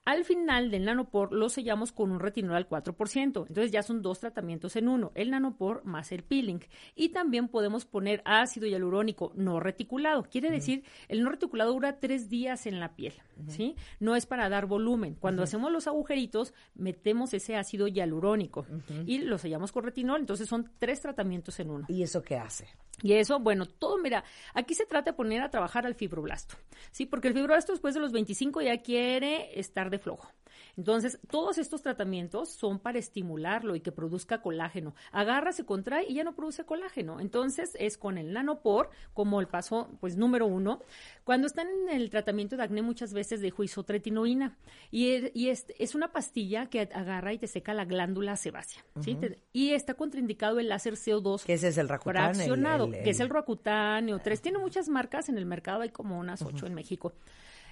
Al 0.08 0.24
final 0.24 0.72
del 0.72 0.86
nanopor 0.86 1.34
lo 1.34 1.50
sellamos 1.50 1.92
con 1.92 2.12
un 2.12 2.22
retinol 2.22 2.56
al 2.56 2.70
4%. 2.70 3.46
Entonces 3.46 3.74
ya 3.74 3.84
son 3.84 4.02
dos 4.02 4.22
tratamientos 4.22 4.78
en 4.78 4.88
uno, 4.88 5.12
el 5.16 5.32
nanopor 5.32 5.84
más 5.84 6.14
el 6.14 6.24
peeling. 6.24 6.60
Y 6.96 7.10
también 7.10 7.50
podemos 7.50 7.84
poner 7.84 8.22
ácido 8.24 8.68
hialurónico 8.68 9.34
no 9.36 9.60
reticulado. 9.60 10.24
Quiere 10.24 10.50
decir, 10.50 10.86
el 11.10 11.24
no 11.24 11.32
reticulado 11.32 11.74
dura 11.74 12.00
tres 12.00 12.30
días 12.30 12.68
en 12.68 12.80
la 12.80 12.96
piel, 12.96 13.16
¿sí? 13.50 13.76
No 14.00 14.16
es 14.16 14.26
para 14.26 14.48
dar 14.48 14.66
volumen. 14.66 15.18
Cuando 15.20 15.44
hacemos 15.44 15.74
los 15.74 15.88
agujeritos, 15.88 16.54
metemos 16.74 17.34
ese 17.34 17.58
ácido 17.58 17.90
hialurónico 17.90 18.66
y 19.06 19.18
lo 19.18 19.38
sellamos 19.38 19.74
con 19.74 19.84
retinol. 19.84 20.22
Entonces 20.22 20.48
son 20.48 20.72
tres 20.80 21.02
tratamientos 21.02 21.60
en 21.60 21.70
uno. 21.70 21.86
¿Y 21.90 22.04
eso 22.04 22.22
qué 22.22 22.38
hace? 22.38 22.70
Y 23.04 23.14
eso, 23.14 23.40
bueno, 23.40 23.68
todo, 23.68 23.98
mira, 24.00 24.24
aquí 24.56 24.74
se 24.74 24.86
trata 24.86 25.12
de 25.12 25.18
poner 25.18 25.42
a 25.42 25.52
trabajar 25.52 25.86
al 25.86 25.94
fibroblasto, 25.94 26.56
¿sí? 26.92 27.06
Porque 27.06 27.28
el 27.28 27.36
fibroblasto 27.36 27.72
después 27.72 27.94
de 27.94 28.00
los 28.00 28.12
25 28.12 28.62
ya 28.62 28.82
quiere 28.82 29.60
estar 29.60 29.92
de 29.92 29.97
flojo. 30.00 30.32
Entonces, 30.75 31.20
todos 31.30 31.58
estos 31.58 31.82
tratamientos 31.82 32.50
son 32.50 32.77
para 32.80 33.00
estimularlo 33.00 33.75
y 33.75 33.82
que 33.82 33.92
produzca 33.92 34.42
colágeno. 34.44 34.94
Agarra, 35.12 35.51
se 35.51 35.66
contrae 35.66 36.06
y 36.08 36.13
ya 36.16 36.24
no 36.24 36.36
produce 36.36 36.66
colágeno. 36.66 37.20
Entonces, 37.20 37.75
es 37.80 37.98
con 37.98 38.18
el 38.20 38.32
nanopor 38.32 38.92
como 39.13 39.39
el 39.42 39.48
paso, 39.48 39.89
pues, 40.00 40.18
número 40.18 40.46
uno. 40.46 40.80
Cuando 41.24 41.48
están 41.48 41.68
en 41.68 41.89
el 41.89 42.10
tratamiento 42.12 42.58
de 42.58 42.63
acné, 42.63 42.84
muchas 42.84 43.12
veces 43.13 43.42
dejo 43.42 43.63
isotretinoína. 43.63 44.56
Y, 44.92 45.10
es, 45.12 45.32
y 45.34 45.50
es, 45.50 45.66
es 45.80 45.96
una 45.96 46.12
pastilla 46.12 46.68
que 46.68 46.82
agarra 46.82 47.34
y 47.34 47.39
te 47.39 47.48
seca 47.48 47.74
la 47.74 47.86
glándula 47.86 48.36
sebácea, 48.36 48.84
¿sí? 49.01 49.16
Te- 49.16 49.42
y 49.54 49.72
está 49.72 49.96
contraindicado 49.96 50.60
el 50.60 50.70
láser 50.70 50.94
CO2 50.94 51.44
Que 51.46 51.54
ese 51.54 51.70
es 51.70 51.77
el 51.80 51.88
fraccionado, 51.88 52.86
el- 52.86 53.04
que 53.04 53.10
es 53.12 53.20
el- 53.20 53.25
el 53.27 53.30
Roacutan 53.32 54.10
o 54.12 54.20
3. 54.20 54.42
Tiene 54.42 54.60
muchas 54.60 54.89
marcas 54.89 55.27
en 55.30 55.38
el 55.39 55.46
mercado, 55.46 55.82
hay 55.82 55.89
como 55.89 56.20
unas 56.20 56.42
ocho 56.44 56.68
en 56.68 56.74
México. 56.75 57.13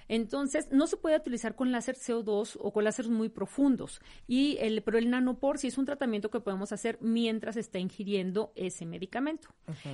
Entonces, 0.08 0.68
no 0.70 0.86
se 0.86 0.96
puede 0.96 1.16
utilizar 1.16 1.54
con 1.54 1.72
láser 1.72 1.96
CO2 1.96 2.58
o 2.60 2.72
con 2.72 2.84
láseres 2.84 3.10
muy 3.10 3.28
profundos. 3.28 4.00
Y 4.26 4.56
el, 4.60 4.82
pero 4.82 4.98
el 4.98 5.10
nanopor 5.10 5.58
sí 5.58 5.68
es 5.68 5.78
un 5.78 5.84
tratamiento 5.84 6.30
que 6.30 6.40
podemos 6.40 6.72
hacer 6.72 6.98
mientras 7.00 7.56
está 7.56 7.78
ingiriendo 7.78 8.52
ese 8.54 8.86
medicamento. 8.86 9.48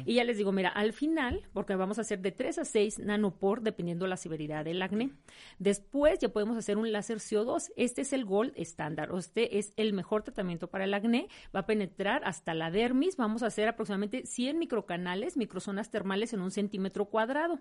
Y 0.05 0.15
ya 0.15 0.25
les 0.25 0.37
digo, 0.37 0.53
mira, 0.53 0.69
al 0.69 0.93
final, 0.93 1.49
porque 1.53 1.75
vamos 1.75 1.99
a 1.99 2.03
hacer 2.03 2.21
de 2.21 2.33
3 2.33 2.59
a 2.59 2.65
6 2.65 2.99
nanopor 3.01 3.63
dependiendo 3.63 4.07
la 4.07 4.17
severidad 4.17 4.65
del 4.65 4.83
acné. 4.83 5.13
Después 5.59 6.19
ya 6.19 6.29
podemos 6.29 6.57
hacer 6.57 6.79
un 6.79 6.93
láser 6.93 7.19
CO2. 7.19 7.73
Este 7.77 8.03
es 8.03 8.13
el 8.13 8.25
gold 8.25 8.53
estándar. 8.57 9.11
Este 9.17 9.59
es 9.59 9.73
el 9.77 9.93
mejor 9.93 10.23
tratamiento 10.23 10.69
para 10.69 10.85
el 10.85 10.95
acné. 10.95 11.29
Va 11.55 11.61
a 11.61 11.67
penetrar 11.67 12.23
hasta 12.25 12.55
la 12.55 12.71
dermis. 12.71 13.17
Vamos 13.17 13.43
a 13.43 13.47
hacer 13.47 13.69
aproximadamente 13.69 14.27
100 14.27 14.59
microcanales, 14.59 15.37
microzonas 15.37 15.91
termales 15.91 16.33
en 16.33 16.41
un 16.41 16.51
centímetro 16.51 17.07
cuadrado. 17.07 17.61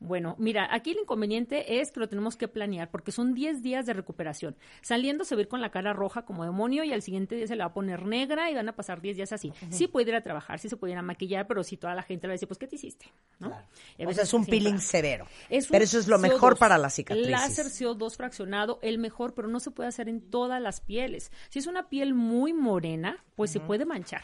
Bueno, 0.00 0.34
mira, 0.38 0.68
aquí 0.70 0.92
el 0.92 0.98
inconveniente 0.98 1.80
es 1.80 1.90
que 1.90 2.00
lo 2.00 2.08
tenemos 2.08 2.36
que 2.36 2.48
planear 2.48 2.90
porque 2.90 3.12
son 3.12 3.34
10 3.34 3.62
días 3.62 3.86
de 3.86 3.92
recuperación. 3.92 4.56
Saliendo 4.82 5.24
se 5.24 5.34
va 5.34 5.40
a 5.40 5.42
ir 5.42 5.48
con 5.48 5.60
la 5.60 5.70
cara 5.70 5.92
roja 5.92 6.24
como 6.24 6.44
demonio 6.44 6.84
y 6.84 6.92
al 6.92 7.02
siguiente 7.02 7.36
día 7.36 7.46
se 7.46 7.56
la 7.56 7.64
va 7.64 7.70
a 7.70 7.74
poner 7.74 8.04
negra 8.06 8.50
y 8.50 8.54
van 8.54 8.68
a 8.68 8.76
pasar 8.76 9.00
10 9.00 9.16
días 9.16 9.32
así. 9.32 9.52
Sí 9.70 9.88
puede 9.88 10.10
ir 10.10 10.16
a 10.16 10.22
trabajar, 10.22 10.58
sí 10.58 10.68
se 10.68 10.76
puede 10.76 10.92
ir 10.92 10.98
a 10.98 11.02
maquillar, 11.02 11.46
pero 11.46 11.62
si 11.64 11.76
toda 11.76 11.94
la 11.94 12.02
gente 12.02 12.26
le 12.26 12.30
va 12.30 12.32
a 12.32 12.36
decir, 12.36 12.48
pues, 12.48 12.58
¿qué 12.58 12.66
te 12.66 12.76
hiciste? 12.76 13.12
¿No? 13.38 13.48
O 13.48 14.12
sea, 14.12 14.24
es 14.24 14.34
un 14.34 14.46
peeling 14.46 14.78
severo. 14.78 15.26
pero 15.70 15.84
eso 15.84 15.98
es 15.98 16.08
lo 16.08 16.18
mejor 16.18 16.58
para 16.58 16.78
la 16.78 16.90
cicatrices. 16.90 17.30
Láser 17.30 17.66
CO2 17.66 18.16
fraccionado, 18.16 18.78
el 18.82 18.98
mejor, 18.98 19.34
pero 19.34 19.48
no 19.48 19.60
se 19.60 19.70
puede 19.70 19.88
hacer 19.88 20.08
en 20.08 20.20
todas 20.30 20.60
las 20.60 20.80
pieles. 20.80 21.30
Si 21.48 21.58
es 21.58 21.66
una 21.66 21.88
piel 21.88 22.14
muy 22.14 22.52
morena, 22.52 23.24
pues 23.36 23.50
se 23.50 23.60
puede 23.60 23.84
manchar. 23.84 24.22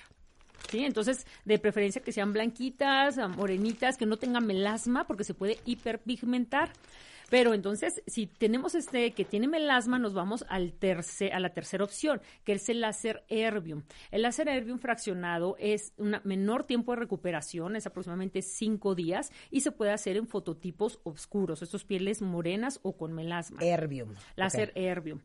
¿Sí? 0.70 0.84
Entonces, 0.84 1.26
de 1.44 1.58
preferencia 1.58 2.02
que 2.02 2.12
sean 2.12 2.32
blanquitas, 2.32 3.18
morenitas, 3.36 3.96
que 3.96 4.06
no 4.06 4.16
tengan 4.16 4.46
melasma, 4.46 5.06
porque 5.06 5.24
se 5.24 5.34
puede 5.34 5.58
hiperpigmentar. 5.64 6.70
Pero 7.30 7.54
entonces, 7.54 8.02
si 8.08 8.26
tenemos 8.26 8.74
este 8.74 9.12
que 9.12 9.24
tiene 9.24 9.46
melasma, 9.46 10.00
nos 10.00 10.14
vamos 10.14 10.44
al 10.48 10.72
tercer, 10.72 11.32
a 11.32 11.38
la 11.38 11.50
tercera 11.50 11.84
opción, 11.84 12.20
que 12.44 12.54
es 12.54 12.68
el 12.68 12.80
láser 12.80 13.22
Erbium. 13.28 13.84
El 14.10 14.22
láser 14.22 14.48
Erbium 14.48 14.80
fraccionado 14.80 15.54
es 15.60 15.92
un 15.96 16.16
menor 16.24 16.64
tiempo 16.64 16.90
de 16.92 16.98
recuperación, 16.98 17.76
es 17.76 17.86
aproximadamente 17.86 18.42
cinco 18.42 18.96
días, 18.96 19.30
y 19.52 19.60
se 19.60 19.70
puede 19.70 19.92
hacer 19.92 20.16
en 20.16 20.26
fototipos 20.26 20.98
oscuros, 21.04 21.62
estos 21.62 21.84
pieles 21.84 22.20
morenas 22.20 22.80
o 22.82 22.96
con 22.96 23.12
melasma. 23.12 23.62
Erbium. 23.62 24.14
Láser 24.34 24.72
Erbium. 24.74 25.20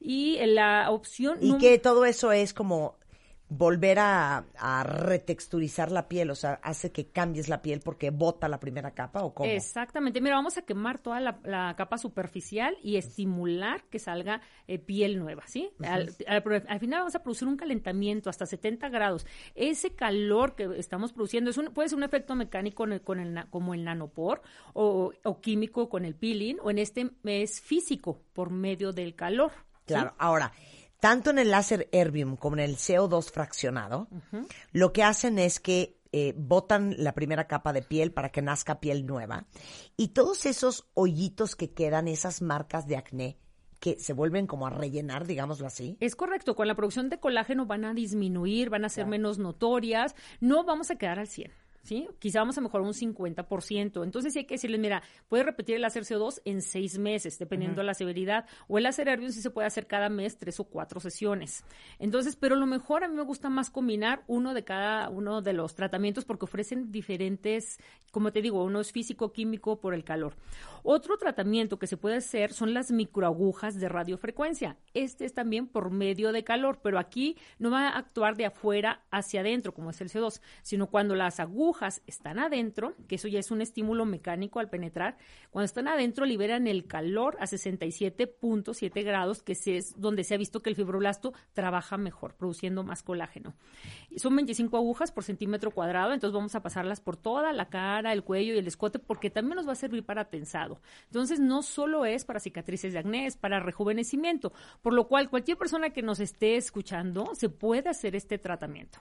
Y 0.00 0.44
la 0.46 0.90
opción... 0.90 1.38
Y 1.40 1.56
que 1.58 1.78
todo 1.78 2.04
eso 2.04 2.32
es 2.32 2.52
como 2.52 2.96
volver 3.56 3.98
a, 4.00 4.44
retexturizar 4.84 5.92
la 5.92 6.08
piel, 6.08 6.30
o 6.30 6.34
sea, 6.34 6.60
hace 6.62 6.90
que 6.90 7.06
cambies 7.08 7.48
la 7.48 7.62
piel 7.62 7.80
porque 7.80 8.10
bota 8.10 8.48
la 8.48 8.58
primera 8.58 8.92
capa 8.92 9.22
o 9.22 9.34
cómo? 9.34 9.50
Exactamente, 9.50 10.20
mira, 10.20 10.36
vamos 10.36 10.58
a 10.58 10.62
quemar 10.62 10.98
toda 10.98 11.20
la, 11.20 11.74
capa 11.76 11.98
superficial 11.98 12.76
y 12.82 12.96
estimular 12.96 13.84
que 13.84 13.98
salga 13.98 14.40
eh, 14.66 14.78
piel 14.78 15.18
nueva, 15.18 15.44
¿sí? 15.46 15.70
al, 15.84 16.10
final 16.80 17.00
vamos 17.00 17.14
a 17.14 17.22
producir 17.22 17.48
un 17.48 17.56
calentamiento 17.56 18.30
hasta 18.30 18.46
70 18.46 18.88
grados. 18.88 19.26
Ese 19.54 19.94
calor 19.94 20.54
que 20.54 20.68
estamos 20.76 21.12
produciendo 21.12 21.50
es 21.50 21.58
un, 21.58 21.66
puede 21.66 21.88
ser 21.88 21.98
un 21.98 22.04
efecto 22.04 22.34
mecánico 22.34 22.84
con 23.04 23.20
el, 23.20 23.48
como 23.50 23.74
el 23.74 23.84
nanopor 23.84 24.42
o, 24.72 25.12
o 25.22 25.40
químico 25.40 25.88
con 25.88 26.04
el 26.04 26.14
peeling 26.14 26.56
o 26.62 26.70
en 26.70 26.78
este 26.78 27.10
es 27.24 27.60
físico 27.60 28.20
por 28.32 28.50
medio 28.50 28.92
del 28.92 29.14
calor. 29.14 29.52
Claro, 29.86 30.14
ahora 30.18 30.52
tanto 31.04 31.28
en 31.28 31.38
el 31.38 31.50
láser 31.50 31.90
Erbium 31.92 32.34
como 32.34 32.56
en 32.56 32.62
el 32.62 32.76
CO2 32.76 33.30
fraccionado, 33.30 34.08
lo 34.72 34.94
que 34.94 35.02
hacen 35.02 35.38
es 35.38 35.60
que 35.60 36.00
eh, 36.12 36.32
botan 36.34 36.94
la 36.96 37.12
primera 37.12 37.46
capa 37.46 37.74
de 37.74 37.82
piel 37.82 38.10
para 38.10 38.30
que 38.30 38.40
nazca 38.40 38.80
piel 38.80 39.04
nueva. 39.04 39.44
Y 39.98 40.08
todos 40.14 40.46
esos 40.46 40.88
hoyitos 40.94 41.56
que 41.56 41.74
quedan, 41.74 42.08
esas 42.08 42.40
marcas 42.40 42.86
de 42.86 42.96
acné, 42.96 43.36
que 43.80 43.98
se 44.00 44.14
vuelven 44.14 44.46
como 44.46 44.66
a 44.66 44.70
rellenar, 44.70 45.26
digámoslo 45.26 45.66
así. 45.66 45.98
Es 46.00 46.16
correcto, 46.16 46.56
con 46.56 46.68
la 46.68 46.74
producción 46.74 47.10
de 47.10 47.20
colágeno 47.20 47.66
van 47.66 47.84
a 47.84 47.92
disminuir, 47.92 48.70
van 48.70 48.86
a 48.86 48.88
ser 48.88 49.04
menos 49.04 49.36
notorias, 49.36 50.14
no 50.40 50.64
vamos 50.64 50.90
a 50.90 50.96
quedar 50.96 51.18
al 51.18 51.28
100. 51.28 51.52
¿Sí? 51.84 52.08
Quizá 52.18 52.40
vamos 52.40 52.58
a 52.58 52.60
mejorar 52.60 52.86
un 52.86 52.94
50%. 52.94 54.02
Entonces 54.02 54.32
sí 54.32 54.40
hay 54.40 54.44
que 54.46 54.54
decirles, 54.54 54.80
mira, 54.80 55.02
puede 55.28 55.44
repetir 55.44 55.76
el 55.76 55.82
láser 55.82 56.02
CO2 56.02 56.40
en 56.44 56.62
seis 56.62 56.98
meses, 56.98 57.38
dependiendo 57.38 57.82
de 57.82 57.86
la 57.86 57.94
severidad. 57.94 58.46
O 58.66 58.78
el 58.78 58.84
láser 58.84 59.08
Erbium 59.08 59.30
sí 59.30 59.40
se 59.40 59.50
puede 59.50 59.68
hacer 59.68 59.86
cada 59.86 60.08
mes 60.08 60.38
tres 60.38 60.58
o 60.58 60.64
cuatro 60.64 60.98
sesiones. 60.98 61.64
Entonces, 61.98 62.36
pero 62.36 62.56
lo 62.56 62.66
mejor 62.66 63.04
a 63.04 63.08
mí 63.08 63.14
me 63.14 63.22
gusta 63.22 63.50
más 63.50 63.70
combinar 63.70 64.24
uno 64.26 64.54
de 64.54 64.64
cada 64.64 65.08
uno 65.10 65.42
de 65.42 65.52
los 65.52 65.74
tratamientos 65.74 66.24
porque 66.24 66.46
ofrecen 66.46 66.90
diferentes, 66.90 67.78
como 68.10 68.32
te 68.32 68.42
digo, 68.42 68.64
uno 68.64 68.80
es 68.80 68.90
físico, 68.90 69.32
químico 69.32 69.78
por 69.78 69.94
el 69.94 70.04
calor. 70.04 70.34
Otro 70.82 71.18
tratamiento 71.18 71.78
que 71.78 71.86
se 71.86 71.96
puede 71.96 72.16
hacer 72.16 72.52
son 72.52 72.74
las 72.74 72.90
microagujas 72.90 73.78
de 73.78 73.88
radiofrecuencia. 73.88 74.78
Este 74.94 75.24
es 75.24 75.34
también 75.34 75.66
por 75.66 75.90
medio 75.90 76.32
de 76.32 76.44
calor, 76.44 76.80
pero 76.82 76.98
aquí 76.98 77.36
no 77.58 77.70
va 77.70 77.88
a 77.88 77.98
actuar 77.98 78.36
de 78.36 78.46
afuera 78.46 79.04
hacia 79.10 79.40
adentro, 79.40 79.74
como 79.74 79.90
es 79.90 80.00
el 80.00 80.10
CO2, 80.10 80.40
sino 80.62 80.88
cuando 80.88 81.14
las 81.14 81.40
están 82.06 82.38
adentro, 82.38 82.94
que 83.08 83.16
eso 83.16 83.28
ya 83.28 83.38
es 83.38 83.50
un 83.50 83.60
estímulo 83.60 84.04
mecánico 84.04 84.60
al 84.60 84.70
penetrar, 84.70 85.16
cuando 85.50 85.66
están 85.66 85.88
adentro 85.88 86.24
liberan 86.24 86.66
el 86.66 86.86
calor 86.86 87.36
a 87.40 87.44
67.7 87.44 89.04
grados, 89.04 89.42
que 89.42 89.52
es 89.52 90.00
donde 90.00 90.24
se 90.24 90.34
ha 90.34 90.38
visto 90.38 90.60
que 90.60 90.70
el 90.70 90.76
fibroblasto 90.76 91.32
trabaja 91.52 91.96
mejor, 91.96 92.34
produciendo 92.34 92.84
más 92.84 93.02
colágeno. 93.02 93.54
Son 94.16 94.34
25 94.34 94.76
agujas 94.76 95.12
por 95.12 95.24
centímetro 95.24 95.70
cuadrado, 95.70 96.12
entonces 96.12 96.34
vamos 96.34 96.54
a 96.54 96.62
pasarlas 96.62 97.00
por 97.00 97.16
toda 97.16 97.52
la 97.52 97.68
cara, 97.68 98.12
el 98.12 98.22
cuello 98.22 98.54
y 98.54 98.58
el 98.58 98.66
escote, 98.66 98.98
porque 98.98 99.30
también 99.30 99.56
nos 99.56 99.68
va 99.68 99.72
a 99.72 99.76
servir 99.76 100.04
para 100.04 100.26
tensado. 100.26 100.80
Entonces, 101.06 101.40
no 101.40 101.62
solo 101.62 102.04
es 102.04 102.24
para 102.24 102.40
cicatrices 102.40 102.92
de 102.92 102.98
acné, 103.00 103.26
es 103.26 103.36
para 103.36 103.60
rejuvenecimiento, 103.60 104.52
por 104.82 104.92
lo 104.92 105.08
cual 105.08 105.30
cualquier 105.30 105.58
persona 105.58 105.90
que 105.90 106.02
nos 106.02 106.20
esté 106.20 106.56
escuchando 106.56 107.34
se 107.34 107.48
puede 107.48 107.88
hacer 107.88 108.16
este 108.16 108.38
tratamiento. 108.38 109.00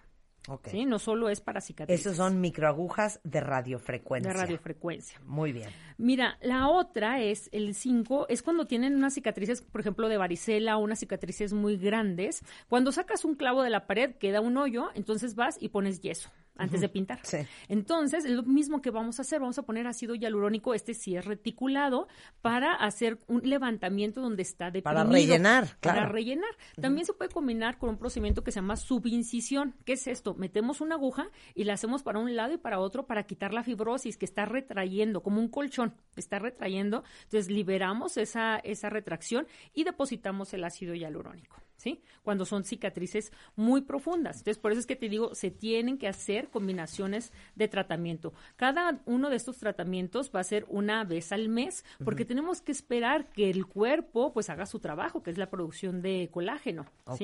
Sí, 0.66 0.86
no 0.86 1.00
solo 1.00 1.30
es 1.30 1.42
para 1.42 1.62
cicatrices. 1.62 2.06
Esos 2.06 2.18
son 2.18 2.42
microagujas 2.42 3.22
de 3.24 3.40
radiofrecuencia. 3.40 4.34
De 4.34 4.38
radiofrecuencia. 4.38 5.22
Muy 5.26 5.54
bien. 5.54 5.70
Mira, 5.98 6.38
la 6.42 6.68
otra 6.68 7.22
es 7.22 7.50
el 7.54 7.76
5, 7.76 8.28
es 8.30 8.42
cuando 8.42 8.66
tienen 8.68 8.96
unas 8.96 9.14
cicatrices, 9.14 9.62
por 9.62 9.82
ejemplo, 9.82 10.10
de 10.10 10.18
varicela 10.18 10.78
o 10.78 10.84
unas 10.84 11.00
cicatrices 11.00 11.54
muy 11.54 11.78
grandes. 11.78 12.44
Cuando 12.68 12.92
sacas 12.92 13.24
un 13.24 13.36
clavo 13.36 13.64
de 13.64 13.70
la 13.70 13.88
pared, 13.88 14.16
queda 14.16 14.42
un 14.42 14.58
hoyo, 14.58 14.90
entonces 14.96 15.36
vas 15.36 15.58
y 15.62 15.70
pones 15.70 16.02
yeso 16.02 16.30
antes 16.56 16.82
de 16.82 16.90
pintar. 16.90 17.20
Entonces, 17.68 18.26
es 18.26 18.32
lo 18.32 18.44
mismo 18.44 18.82
que 18.82 18.92
vamos 18.92 19.20
a 19.20 19.24
hacer, 19.24 19.40
vamos 19.40 19.58
a 19.58 19.64
poner 19.64 19.88
ácido 19.88 20.16
hialurónico, 20.16 20.74
este 20.74 20.94
sí 20.94 21.16
es 21.16 21.26
reticulado, 21.26 22.08
para 22.42 22.74
hacer 22.74 23.20
un 23.28 23.42
levantamiento 23.44 24.22
donde 24.22 24.44
está 24.44 24.66
deprimido. 24.66 25.04
Para 25.04 25.10
rellenar, 25.10 25.78
claro. 25.80 26.00
Para 26.00 26.12
rellenar. 26.12 26.52
También 26.80 27.06
se 27.06 27.14
puede 27.14 27.32
combinar 27.32 27.78
con 27.78 27.90
un 27.90 27.98
procedimiento 27.98 28.44
que 28.44 28.52
se 28.52 28.58
llama 28.58 28.76
subincisión. 28.76 29.76
¿Qué 29.86 29.94
es 29.94 30.08
esto? 30.08 30.36
Metemos 30.36 30.82
una 30.82 30.96
aguja 30.96 31.30
y 31.56 31.64
la 31.64 31.74
hacemos 31.74 32.04
para 32.04 32.20
un 32.20 32.36
lado 32.36 32.54
y 32.54 32.58
para 32.58 32.80
otro 32.80 33.08
para 33.08 33.24
quitar 33.24 33.54
la 33.54 33.64
fibrosis 33.64 34.18
que 34.18 34.26
está 34.26 34.46
retrayendo, 34.46 35.24
como 35.24 35.40
un 35.40 35.48
colchón, 35.48 35.96
está 36.16 36.40
retrayendo. 36.40 37.04
Entonces, 37.24 37.50
liberamos 37.50 38.18
esa, 38.18 38.58
esa 38.58 38.90
retracción 38.90 39.48
y 39.74 39.84
depositamos 39.84 40.54
el 40.54 40.64
ácido 40.64 40.94
hialurónico. 40.94 41.58
¿Sí? 41.84 42.02
Cuando 42.22 42.46
son 42.46 42.64
cicatrices 42.64 43.34
muy 43.58 43.82
profundas. 43.82 44.38
Entonces, 44.38 44.58
por 44.58 44.72
eso 44.72 44.80
es 44.80 44.88
que 44.88 44.96
te 44.96 45.10
digo, 45.10 45.36
se 45.36 45.52
tienen 45.52 45.98
que 45.98 46.08
hacer 46.08 46.50
combinaciones 46.50 47.34
de 47.56 47.68
tratamiento. 47.68 48.34
Cada 48.56 49.02
uno 49.06 49.30
de 49.30 49.36
estos 49.36 49.58
tratamientos 49.58 50.32
va 50.34 50.40
a 50.40 50.46
ser 50.46 50.66
una 50.70 51.04
vez 51.04 51.34
al 51.34 51.50
mes, 51.50 51.84
porque 52.06 52.24
tenemos 52.24 52.62
que 52.62 52.72
esperar 52.72 53.30
que 53.34 53.50
el 53.50 53.66
cuerpo 53.66 54.32
pues 54.32 54.50
haga 54.50 54.66
su 54.66 54.80
trabajo, 54.80 55.22
que 55.24 55.32
es 55.32 55.38
la 55.38 55.50
producción 55.50 56.02
de 56.02 56.30
colágeno. 56.32 56.86
Ok. 57.06 57.22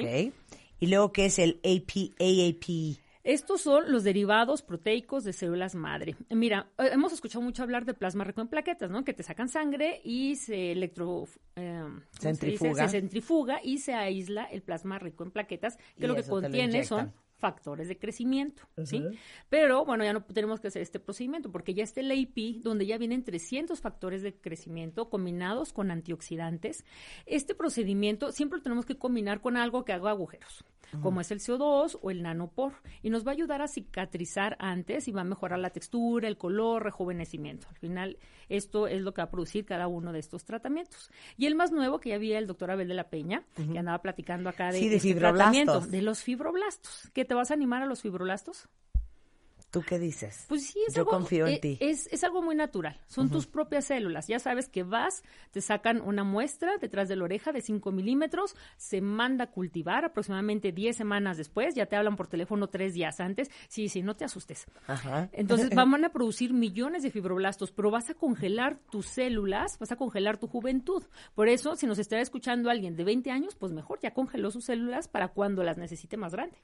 Y 0.82 0.88
luego, 0.88 1.12
¿qué 1.14 1.26
es 1.26 1.40
el 1.40 1.60
AP, 1.64 2.14
AAP? 2.20 3.00
Estos 3.24 3.62
son 3.62 3.92
los 3.92 4.04
derivados 4.04 4.62
proteicos 4.62 5.24
de 5.24 5.34
células 5.34 5.76
madre. 5.76 6.16
Mira, 6.30 6.72
eh, 6.78 6.90
hemos 6.94 7.12
escuchado 7.12 7.44
mucho 7.44 7.64
hablar 7.64 7.86
de 7.86 7.94
plasma 7.94 8.24
rico 8.24 8.42
en 8.42 8.48
plaquetas, 8.48 8.90
¿no? 8.90 9.04
Que 9.04 9.14
te 9.14 9.24
sacan 9.24 9.50
sangre 9.50 10.02
y 10.04 10.36
se 10.36 10.72
electro... 10.72 11.26
Eh, 11.56 11.84
centrifuga. 12.20 12.88
Se, 12.88 13.00
centrifuga 13.00 13.60
y 13.64 13.80
se 13.80 13.94
aísla 13.94 14.46
el 14.46 14.62
plasma 14.62 15.00
rico 15.00 15.24
en 15.24 15.32
plaquetas, 15.32 15.78
que 16.00 16.08
lo 16.08 16.16
que 16.16 16.24
contiene 16.24 16.86
son 16.86 17.14
factores 17.40 17.88
de 17.88 17.98
crecimiento, 17.98 18.64
¿sí? 18.84 19.02
Pero, 19.50 19.86
bueno, 19.86 20.04
ya 20.04 20.12
no 20.12 20.24
tenemos 20.24 20.60
que 20.60 20.68
hacer 20.68 20.82
este 20.82 21.00
procedimiento 21.00 21.50
porque 21.52 21.74
ya 21.74 21.84
está 21.84 22.02
el 22.02 22.12
AP, 22.12 22.62
donde 22.62 22.86
ya 22.86 22.98
vienen 22.98 23.24
300 23.24 23.80
factores 23.80 24.22
de 24.22 24.34
crecimiento 24.34 25.10
combinados 25.10 25.72
con 25.72 25.90
antioxidantes. 25.90 26.84
Este 27.26 27.56
procedimiento 27.56 28.34
siempre 28.34 28.58
lo 28.58 28.64
tenemos 28.64 28.86
que 28.86 28.98
combinar 28.98 29.40
con 29.40 29.56
algo 29.56 29.86
que 29.86 29.94
haga 29.94 30.10
agujeros 30.12 30.66
como 31.02 31.22
es 31.22 31.32
el 31.32 31.40
CO2 31.40 32.00
o 32.02 32.12
el 32.12 32.24
nanopor, 32.24 32.74
y 33.02 33.10
nos 33.10 33.26
va 33.26 33.32
a 33.32 33.34
ayudar 33.34 33.62
a 33.62 33.68
cicatrizar 33.68 34.58
antes 34.60 35.08
y 35.08 35.12
va 35.12 35.22
a 35.22 35.26
mejorar 35.26 35.60
la 35.60 35.70
textura, 35.70 36.28
el 36.28 36.38
color, 36.38 36.84
rejuvenecimiento. 36.84 37.68
Al 37.70 37.78
final, 37.78 38.18
esto 38.50 38.88
es 38.88 39.02
lo 39.02 39.14
que 39.14 39.22
va 39.22 39.28
a 39.28 39.32
producir 39.32 39.66
cada 39.66 39.88
uno 39.88 40.12
de 40.12 40.20
estos 40.20 40.46
tratamientos. 40.46 41.12
Y 41.38 41.46
el 41.46 41.56
más 41.56 41.72
nuevo, 41.72 42.00
que 42.00 42.10
ya 42.10 42.18
vi 42.18 42.34
el 42.34 42.48
doctor 42.48 42.72
Abel 42.72 42.88
de 42.88 42.96
la 42.96 43.10
Peña, 43.10 43.44
que 43.56 43.78
andaba 43.78 44.02
platicando 44.02 44.50
acá 44.50 44.72
de, 44.72 44.80
sí, 44.80 44.90
de, 44.90 44.96
este 44.98 45.16
tratamiento, 45.16 45.82
de 45.82 46.02
los 46.02 46.24
fibroblastos. 46.24 47.10
¿Qué 47.14 47.26
te 47.26 47.34
vas 47.34 47.52
a 47.52 47.54
animar 47.54 47.84
a 47.84 47.86
los 47.86 48.02
fibroblastos? 48.02 48.68
¿Tú 49.72 49.84
qué 49.84 50.00
dices? 50.00 50.46
Pues 50.48 50.66
sí, 50.66 50.80
es 50.88 50.96
Yo 50.96 51.02
algo, 51.02 51.12
confío 51.12 51.46
en 51.46 51.54
eh, 51.54 51.60
ti. 51.60 51.78
Es, 51.80 52.08
es 52.12 52.24
algo 52.24 52.42
muy 52.42 52.56
natural. 52.56 53.00
Son 53.06 53.30
tus 53.30 53.46
propias 53.46 53.86
células. 53.86 54.28
Ya 54.28 54.40
sabes 54.40 54.68
que 54.68 54.82
vas, 54.82 55.24
te 55.52 55.62
sacan 55.62 56.02
una 56.02 56.24
muestra 56.24 56.78
detrás 56.78 57.08
de 57.08 57.16
la 57.16 57.26
oreja 57.26 57.52
de 57.52 57.62
5 57.62 57.92
milímetros, 57.92 58.56
se 58.78 59.02
manda 59.02 59.46
a 59.46 59.52
cultivar 59.52 60.06
aproximadamente 60.06 60.72
10 60.72 60.98
semanas 60.98 61.38
después. 61.38 61.76
Ya 61.76 61.86
te 61.86 61.96
hablan 61.96 62.16
por 62.16 62.28
teléfono 62.28 62.68
tres 62.68 62.96
días 62.96 63.20
antes. 63.20 63.52
Sí, 63.68 63.90
sí, 63.90 64.02
no 64.02 64.16
te 64.16 64.26
asustes. 64.26 64.66
Ajá. 64.88 65.30
Entonces 65.34 65.70
van 65.76 66.04
a 66.04 66.10
producir 66.10 66.54
millones 66.54 67.04
de 67.04 67.12
fibroblastos, 67.12 67.72
pero 67.72 67.92
vas 67.92 68.10
a 68.10 68.16
congelar 68.16 68.80
tus 68.90 69.06
células, 69.06 69.78
vas 69.78 69.92
a 69.92 69.98
congelar 69.98 70.38
tu 70.38 70.48
juventud. 70.48 71.04
Por 71.36 71.48
eso, 71.48 71.76
si 71.76 71.86
nos 71.86 72.00
está 72.00 72.20
escuchando 72.20 72.72
alguien 72.72 72.96
de 72.96 73.04
20 73.04 73.30
años, 73.30 73.56
pues 73.56 73.72
mejor 73.72 74.00
ya 74.00 74.14
congeló 74.14 74.50
sus 74.50 74.66
células 74.66 75.08
para 75.08 75.30
cuando 75.30 75.64
las 75.64 75.78
necesite 75.78 76.18
más 76.18 76.34
grande. 76.34 76.58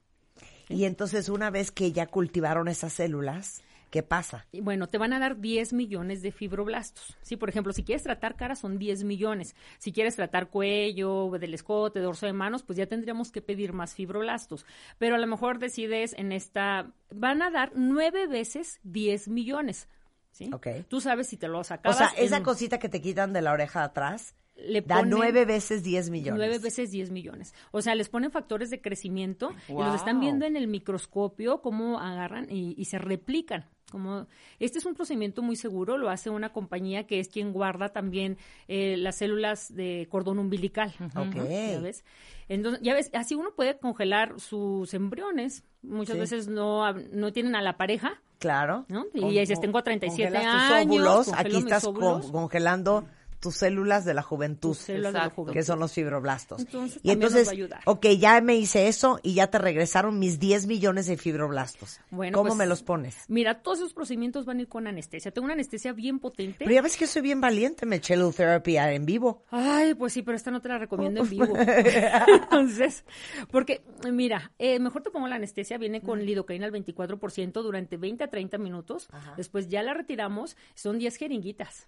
Y 0.69 0.85
entonces 0.85 1.29
una 1.29 1.49
vez 1.49 1.71
que 1.71 1.91
ya 1.91 2.07
cultivaron 2.07 2.67
esas 2.67 2.93
células, 2.93 3.61
¿qué 3.91 4.03
pasa? 4.03 4.45
Y 4.51 4.61
bueno, 4.61 4.87
te 4.87 4.97
van 4.97 5.13
a 5.13 5.19
dar 5.19 5.39
10 5.39 5.73
millones 5.73 6.21
de 6.21 6.31
fibroblastos. 6.31 7.15
Sí, 7.21 7.37
por 7.37 7.49
ejemplo, 7.49 7.71
si 7.71 7.83
quieres 7.83 8.03
tratar 8.03 8.35
cara 8.35 8.55
son 8.55 8.77
10 8.77 9.03
millones. 9.03 9.55
Si 9.77 9.91
quieres 9.91 10.15
tratar 10.15 10.49
cuello, 10.49 11.29
del 11.39 11.53
escote, 11.53 11.99
dorso 11.99 12.25
de 12.25 12.33
manos, 12.33 12.63
pues 12.63 12.77
ya 12.77 12.87
tendríamos 12.87 13.31
que 13.31 13.41
pedir 13.41 13.73
más 13.73 13.93
fibroblastos. 13.93 14.65
Pero 14.97 15.15
a 15.15 15.19
lo 15.19 15.27
mejor 15.27 15.59
decides 15.59 16.13
en 16.17 16.31
esta, 16.31 16.91
van 17.11 17.41
a 17.41 17.51
dar 17.51 17.71
nueve 17.75 18.27
veces 18.27 18.79
10 18.83 19.27
millones. 19.27 19.87
¿Sí? 20.31 20.49
Ok. 20.51 20.67
Tú 20.89 20.99
sabes 20.99 21.27
si 21.27 21.37
te 21.37 21.47
lo 21.47 21.59
O 21.59 21.61
acabas. 21.61 21.97
sea, 21.97 22.11
en 22.17 22.25
esa 22.25 22.43
cosita 22.43 22.77
que 22.79 22.89
te 22.89 23.01
quitan 23.01 23.31
de 23.31 23.41
la 23.41 23.53
oreja 23.53 23.79
de 23.79 23.85
atrás 23.85 24.35
le 24.57 24.81
da 24.81 24.97
ponen 24.97 25.09
nueve 25.09 25.45
veces 25.45 25.83
10 25.83 26.09
millones. 26.09 26.37
Nueve 26.37 26.59
veces 26.59 26.91
10 26.91 27.11
millones. 27.11 27.53
O 27.71 27.81
sea, 27.81 27.93
les 27.95 28.09
ponen 28.09 28.31
factores 28.31 28.69
de 28.69 28.81
crecimiento 28.81 29.51
y 29.67 29.73
los 29.73 29.95
están 29.95 30.19
viendo 30.19 30.45
en 30.45 30.55
el 30.55 30.67
microscopio 30.67 31.61
cómo 31.61 31.99
agarran 31.99 32.47
y, 32.49 32.73
y 32.77 32.85
se 32.85 32.97
replican. 32.97 33.65
Como, 33.91 34.27
este 34.59 34.79
es 34.79 34.85
un 34.85 34.95
procedimiento 34.95 35.41
muy 35.43 35.55
seguro, 35.55 35.97
lo 35.97 36.09
hace 36.09 36.29
una 36.29 36.51
compañía 36.51 37.05
que 37.05 37.19
es 37.19 37.29
quien 37.29 37.53
guarda 37.53 37.89
también 37.89 38.37
eh, 38.67 38.97
las 38.97 39.17
células 39.17 39.73
de 39.73 40.07
cordón 40.09 40.39
umbilical. 40.39 40.91
Ok. 41.15 41.35
¿Ya 41.35 41.79
ves? 41.79 42.03
Entonces, 42.49 42.81
ya 42.83 42.93
ves, 42.93 43.09
así 43.13 43.35
uno 43.35 43.49
puede 43.55 43.77
congelar 43.77 44.39
sus 44.39 44.93
embriones. 44.93 45.63
Muchas 45.83 46.15
Sí. 46.15 46.19
veces 46.19 46.47
no, 46.47 46.91
no 46.93 47.31
tienen 47.31 47.55
a 47.55 47.61
la 47.61 47.77
pareja, 47.77 48.21
Claro. 48.39 48.85
¿no? 48.89 49.05
Y 49.13 49.39
dices, 49.39 49.61
tengo 49.61 49.81
37 49.83 50.31
congelas 50.31 50.67
tus 50.67 50.75
años, 50.75 50.95
óvulos, 51.07 51.33
aquí 51.33 51.55
estás 51.57 51.83
con- 51.85 52.31
congelando 52.31 53.05
tus 53.45 53.57
células 53.57 54.05
de 54.05 54.15
la 54.15 54.23
juventud. 54.23 54.69
Tus 54.69 54.79
células 54.79 55.13
de 55.13 55.19
la 55.19 55.29
juventud. 55.29 55.53
que 55.53 55.61
son 55.61 55.79
los 55.79 55.93
fibroblastos. 55.93 56.61
Entonces, 56.61 56.99
y 57.03 57.11
entonces, 57.11 57.45
va 57.45 57.51
a 57.51 57.53
ayudar. 57.53 57.81
ok, 57.85 58.07
ya 58.17 58.41
me 58.41 58.55
hice 58.55 58.87
eso 58.87 59.19
y 59.21 59.35
ya 59.35 59.51
te 59.51 59.59
regresaron 59.59 60.17
mis 60.17 60.39
10 60.39 60.65
millones 60.65 61.05
de 61.05 61.15
fibroblastos. 61.15 61.99
Bueno, 62.09 62.35
¿Cómo 62.35 62.49
pues, 62.49 62.57
me 62.57 62.65
los 62.65 62.81
pones? 62.81 63.17
Mira, 63.27 63.61
todos 63.61 63.77
esos 63.77 63.93
procedimientos 63.93 64.45
van 64.45 64.57
a 64.57 64.61
ir 64.61 64.67
con 64.67 64.87
anestesia. 64.87 65.29
Tengo 65.29 65.45
una 65.45 65.53
anestesia 65.53 65.93
bien 65.93 66.17
potente. 66.17 66.57
Pero 66.57 66.71
ya 66.71 66.81
ves 66.81 66.97
que 66.97 67.05
soy 67.05 67.21
bien 67.21 67.39
valiente, 67.39 67.85
me 67.85 67.97
eché 67.97 68.15
therapy 68.35 68.77
en 68.77 69.05
vivo. 69.05 69.43
Ay, 69.51 69.93
pues 69.93 70.13
sí, 70.13 70.23
pero 70.23 70.35
esta 70.35 70.49
no 70.49 70.59
te 70.59 70.69
la 70.69 70.79
recomiendo 70.79 71.21
en 71.21 71.29
vivo. 71.29 71.53
Entonces, 72.27 73.05
porque, 73.51 73.83
mira, 74.11 74.53
eh, 74.57 74.79
mejor 74.79 75.03
te 75.03 75.11
pongo 75.11 75.27
la 75.27 75.35
anestesia, 75.35 75.77
viene 75.77 76.01
con 76.01 76.25
lidocaína 76.25 76.65
al 76.65 76.71
24% 76.71 77.61
durante 77.61 77.97
20 77.97 78.23
a 78.23 78.27
30 78.27 78.57
minutos. 78.57 79.07
Después 79.37 79.67
ya 79.67 79.83
la 79.83 79.93
retiramos, 79.93 80.57
son 80.73 80.97
10 80.97 81.15
jeringuitas. 81.17 81.87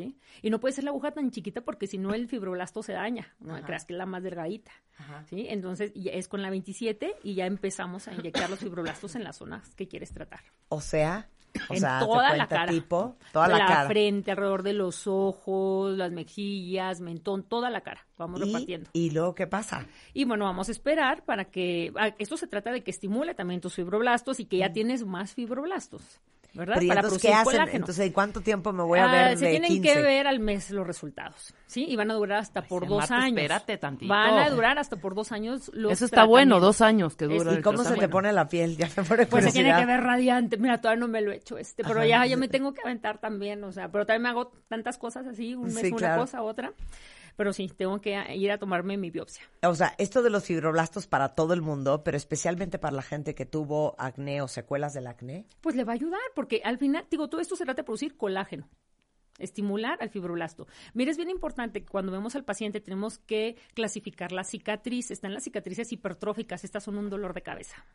¿Sí? 0.00 0.16
Y 0.42 0.50
no 0.50 0.60
puede 0.60 0.72
ser 0.72 0.84
la 0.84 0.90
aguja 0.90 1.10
tan 1.10 1.30
chiquita 1.30 1.60
porque 1.60 1.86
si 1.86 1.98
no 1.98 2.14
el 2.14 2.28
fibroblasto 2.28 2.82
se 2.82 2.92
daña, 2.92 3.34
no 3.40 3.60
creas 3.62 3.84
que 3.84 3.92
es 3.92 3.98
la 3.98 4.06
más 4.06 4.22
delgadita, 4.22 4.72
¿sí? 5.28 5.46
Entonces 5.48 5.92
ya 5.94 6.12
es 6.12 6.28
con 6.28 6.42
la 6.42 6.50
27 6.50 7.16
y 7.22 7.34
ya 7.34 7.46
empezamos 7.46 8.08
a 8.08 8.14
inyectar 8.14 8.48
los 8.48 8.58
fibroblastos 8.58 9.14
en 9.14 9.24
las 9.24 9.36
zonas 9.36 9.74
que 9.74 9.88
quieres 9.88 10.12
tratar. 10.12 10.40
O 10.68 10.80
sea, 10.80 11.28
o 11.68 11.74
en 11.74 11.80
sea, 11.80 11.98
toda 12.00 12.36
la 12.36 12.46
cara. 12.46 12.70
tipo, 12.70 13.16
toda 13.32 13.48
la, 13.48 13.58
cara. 13.58 13.86
frente, 13.86 14.30
alrededor 14.30 14.62
de 14.62 14.72
los 14.72 15.06
ojos, 15.06 15.96
las 15.96 16.12
mejillas, 16.12 17.00
mentón, 17.00 17.42
toda 17.42 17.70
la 17.70 17.80
cara. 17.80 18.06
Vamos 18.16 18.40
y, 18.40 18.44
repartiendo. 18.44 18.90
y 18.92 19.10
luego, 19.10 19.34
¿qué 19.34 19.46
pasa? 19.46 19.86
Y 20.14 20.24
bueno, 20.24 20.44
vamos 20.44 20.68
a 20.68 20.72
esperar 20.72 21.24
para 21.24 21.46
que. 21.46 21.92
ah, 21.96 22.14
Esto 22.18 22.36
se 22.36 22.46
trata 22.46 22.70
de 22.70 22.82
que 22.82 22.90
estimule 22.90 23.34
también 23.34 23.60
tus 23.60 23.74
fibroblastos 23.74 24.40
y 24.40 24.44
que 24.46 24.58
ya 24.58 24.72
tienes 24.72 25.04
más 25.04 25.34
fibroblastos. 25.34 26.20
¿Verdad? 26.52 26.74
Pero 26.74 26.84
¿y 26.84 26.88
para 26.88 27.00
entonces, 27.02 27.22
¿qué 27.22 27.32
hacen? 27.32 27.44
colágeno. 27.44 27.76
Entonces, 27.76 28.06
¿en 28.06 28.12
cuánto 28.12 28.40
tiempo 28.40 28.72
me 28.72 28.82
voy 28.82 28.98
a 28.98 29.04
Ah, 29.04 29.12
ver 29.12 29.38
se 29.38 29.44
de 29.44 29.50
tienen 29.52 29.70
15? 29.70 29.82
que 29.94 30.02
ver 30.02 30.26
al 30.26 30.40
mes 30.40 30.70
los 30.70 30.84
resultados, 30.86 31.54
¿sí? 31.66 31.86
Y 31.88 31.94
van 31.94 32.10
a 32.10 32.14
durar 32.14 32.38
hasta 32.40 32.62
por 32.62 32.88
dos 32.88 32.98
Marta, 32.98 33.16
años. 33.18 33.38
espérate 33.38 33.76
tantito. 33.78 34.08
Van 34.12 34.36
a 34.38 34.50
durar 34.50 34.76
hasta 34.78 34.96
por 34.96 35.14
dos 35.14 35.30
años 35.30 35.70
los 35.74 35.92
Eso 35.92 36.04
está 36.06 36.24
bueno, 36.24 36.58
dos 36.58 36.80
años 36.80 37.14
que 37.14 37.26
dura 37.26 37.52
¿Y 37.52 37.56
el 37.56 37.62
cómo 37.62 37.84
se 37.84 37.94
te 37.96 38.08
pone 38.08 38.32
la 38.32 38.48
piel? 38.48 38.76
Ya 38.76 38.88
me 38.96 39.04
pone 39.04 39.26
Pues 39.26 39.44
se 39.44 39.52
tiene 39.52 39.76
que 39.76 39.86
ver 39.86 40.00
radiante. 40.00 40.56
Mira, 40.56 40.80
todavía 40.80 41.00
no 41.00 41.06
me 41.08 41.20
lo 41.20 41.30
he 41.30 41.36
hecho 41.36 41.56
este, 41.56 41.84
pero 41.84 42.00
Ajá. 42.00 42.08
ya, 42.08 42.26
ya 42.26 42.36
me 42.36 42.48
tengo 42.48 42.74
que 42.74 42.80
aventar 42.82 43.18
también, 43.18 43.62
o 43.62 43.70
sea, 43.70 43.88
pero 43.92 44.04
también 44.04 44.22
me 44.22 44.28
hago 44.30 44.48
tantas 44.68 44.98
cosas 44.98 45.26
así, 45.28 45.54
un 45.54 45.72
mes 45.72 45.82
Sí, 45.82 45.88
una 45.92 45.98
claro. 45.98 46.22
cosa, 46.22 46.42
otra. 46.42 46.72
Pero 47.36 47.52
sí, 47.52 47.68
tengo 47.68 48.00
que 48.00 48.16
ir 48.34 48.50
a 48.50 48.58
tomarme 48.58 48.96
mi 48.96 49.10
biopsia. 49.10 49.44
O 49.62 49.74
sea, 49.74 49.94
esto 49.98 50.22
de 50.22 50.30
los 50.30 50.44
fibroblastos 50.44 51.06
para 51.06 51.34
todo 51.34 51.54
el 51.54 51.62
mundo, 51.62 52.02
pero 52.04 52.16
especialmente 52.16 52.78
para 52.78 52.96
la 52.96 53.02
gente 53.02 53.34
que 53.34 53.46
tuvo 53.46 53.94
acné 53.98 54.42
o 54.42 54.48
secuelas 54.48 54.94
del 54.94 55.06
acné. 55.06 55.46
Pues 55.60 55.76
le 55.76 55.84
va 55.84 55.92
a 55.92 55.94
ayudar, 55.94 56.20
porque 56.34 56.62
al 56.64 56.78
final, 56.78 57.06
digo, 57.10 57.28
todo 57.28 57.40
esto 57.40 57.56
se 57.56 57.64
trata 57.64 57.82
de 57.82 57.84
producir 57.84 58.16
colágeno. 58.16 58.68
Estimular 59.38 59.96
al 60.02 60.10
fibroblasto. 60.10 60.66
Mira, 60.92 61.10
es 61.10 61.16
bien 61.16 61.30
importante 61.30 61.80
que 61.80 61.88
cuando 61.88 62.12
vemos 62.12 62.36
al 62.36 62.44
paciente 62.44 62.80
tenemos 62.80 63.18
que 63.18 63.56
clasificar 63.74 64.32
la 64.32 64.44
cicatriz. 64.44 65.10
Están 65.10 65.32
las 65.32 65.44
cicatrices 65.44 65.92
hipertróficas, 65.92 66.64
estas 66.64 66.84
son 66.84 66.98
un 66.98 67.08
dolor 67.08 67.32
de 67.32 67.42
cabeza. 67.42 67.86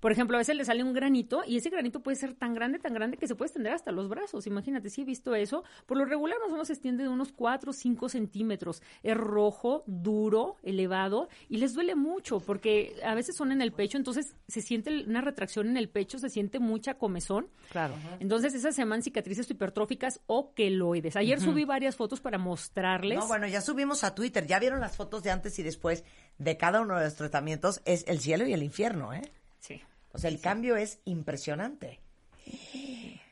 Por 0.00 0.12
ejemplo, 0.12 0.36
a 0.36 0.38
veces 0.38 0.56
le 0.56 0.64
sale 0.64 0.82
un 0.82 0.92
granito 0.92 1.42
y 1.46 1.56
ese 1.56 1.70
granito 1.70 2.00
puede 2.00 2.16
ser 2.16 2.34
tan 2.34 2.54
grande, 2.54 2.78
tan 2.78 2.94
grande 2.94 3.16
que 3.16 3.26
se 3.26 3.34
puede 3.34 3.48
extender 3.48 3.72
hasta 3.72 3.92
los 3.92 4.08
brazos. 4.08 4.46
Imagínate, 4.46 4.90
si 4.90 5.02
he 5.02 5.04
visto 5.04 5.34
eso. 5.34 5.64
Por 5.86 5.98
lo 5.98 6.04
regular 6.04 6.38
más 6.40 6.48
o 6.48 6.52
menos 6.52 6.66
se 6.68 6.74
extiende 6.74 7.02
de 7.02 7.08
unos 7.08 7.32
4 7.32 7.70
o 7.70 7.72
5 7.72 8.08
centímetros. 8.08 8.82
Es 9.02 9.16
rojo, 9.16 9.84
duro, 9.86 10.56
elevado 10.62 11.28
y 11.48 11.58
les 11.58 11.74
duele 11.74 11.94
mucho 11.94 12.40
porque 12.40 12.96
a 13.04 13.14
veces 13.14 13.36
son 13.36 13.52
en 13.52 13.62
el 13.62 13.72
pecho, 13.72 13.98
entonces 13.98 14.34
se 14.48 14.62
siente 14.62 15.04
una 15.06 15.20
retracción 15.20 15.68
en 15.68 15.76
el 15.76 15.88
pecho, 15.88 16.18
se 16.18 16.28
siente 16.28 16.58
mucha 16.58 16.94
comezón. 16.94 17.48
Claro. 17.70 17.94
Entonces 18.20 18.54
esas 18.54 18.74
se 18.74 18.82
llaman 18.82 19.02
cicatrices 19.02 19.50
hipertróficas 19.50 20.20
o 20.26 20.54
queloides. 20.54 21.16
Ayer 21.16 21.40
subí 21.40 21.64
varias 21.64 21.96
fotos 21.96 22.20
para 22.20 22.38
mostrarles. 22.38 23.18
No, 23.18 23.26
bueno, 23.26 23.46
ya 23.46 23.60
subimos 23.60 24.04
a 24.04 24.14
Twitter. 24.14 24.46
Ya 24.46 24.58
vieron 24.58 24.80
las 24.80 24.96
fotos 24.96 25.22
de 25.22 25.30
antes 25.30 25.58
y 25.58 25.62
después 25.62 26.04
de 26.38 26.56
cada 26.56 26.80
uno 26.80 26.96
de 26.98 27.04
los 27.04 27.14
tratamientos. 27.14 27.80
Es 27.84 28.04
el 28.06 28.20
cielo 28.20 28.46
y 28.46 28.52
el 28.52 28.62
infierno, 28.62 29.12
¿eh? 29.12 29.22
Sí. 29.66 29.80
O 30.12 30.18
sea, 30.18 30.30
el 30.30 30.40
cambio 30.40 30.76
es 30.76 31.00
impresionante. 31.04 32.00